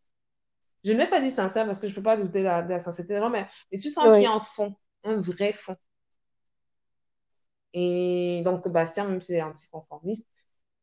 Je 0.85 0.93
ne 0.93 0.97
vais 0.97 1.09
pas 1.09 1.19
dire 1.19 1.31
sincère 1.31 1.65
parce 1.65 1.79
que 1.79 1.87
je 1.87 1.91
ne 1.91 1.95
peux 1.97 2.03
pas 2.03 2.17
douter 2.17 2.39
de 2.39 2.45
la, 2.45 2.79
sincérité 2.79 3.15
des 3.15 3.19
gens, 3.19 3.29
mais, 3.29 3.47
tu 3.71 3.89
sens 3.89 4.05
qu'il 4.13 4.23
y 4.23 4.25
a 4.25 4.31
un 4.31 4.39
fond, 4.39 4.75
un 5.03 5.19
vrai 5.21 5.51
fond. 5.53 5.75
Et 7.73 8.41
donc, 8.45 8.67
Bastien, 8.69 9.05
même 9.07 9.21
si 9.21 9.33
c'est 9.33 9.41
anticonformiste, 9.41 10.29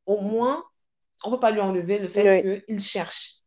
au 0.07 0.21
moins, 0.21 0.65
on 1.25 1.31
ne 1.31 1.35
peut 1.37 1.41
pas 1.41 1.51
lui 1.51 1.61
enlever 1.61 1.99
le 1.99 2.09
fait 2.09 2.63
qu'il 2.67 2.81
cherche. 2.81 3.43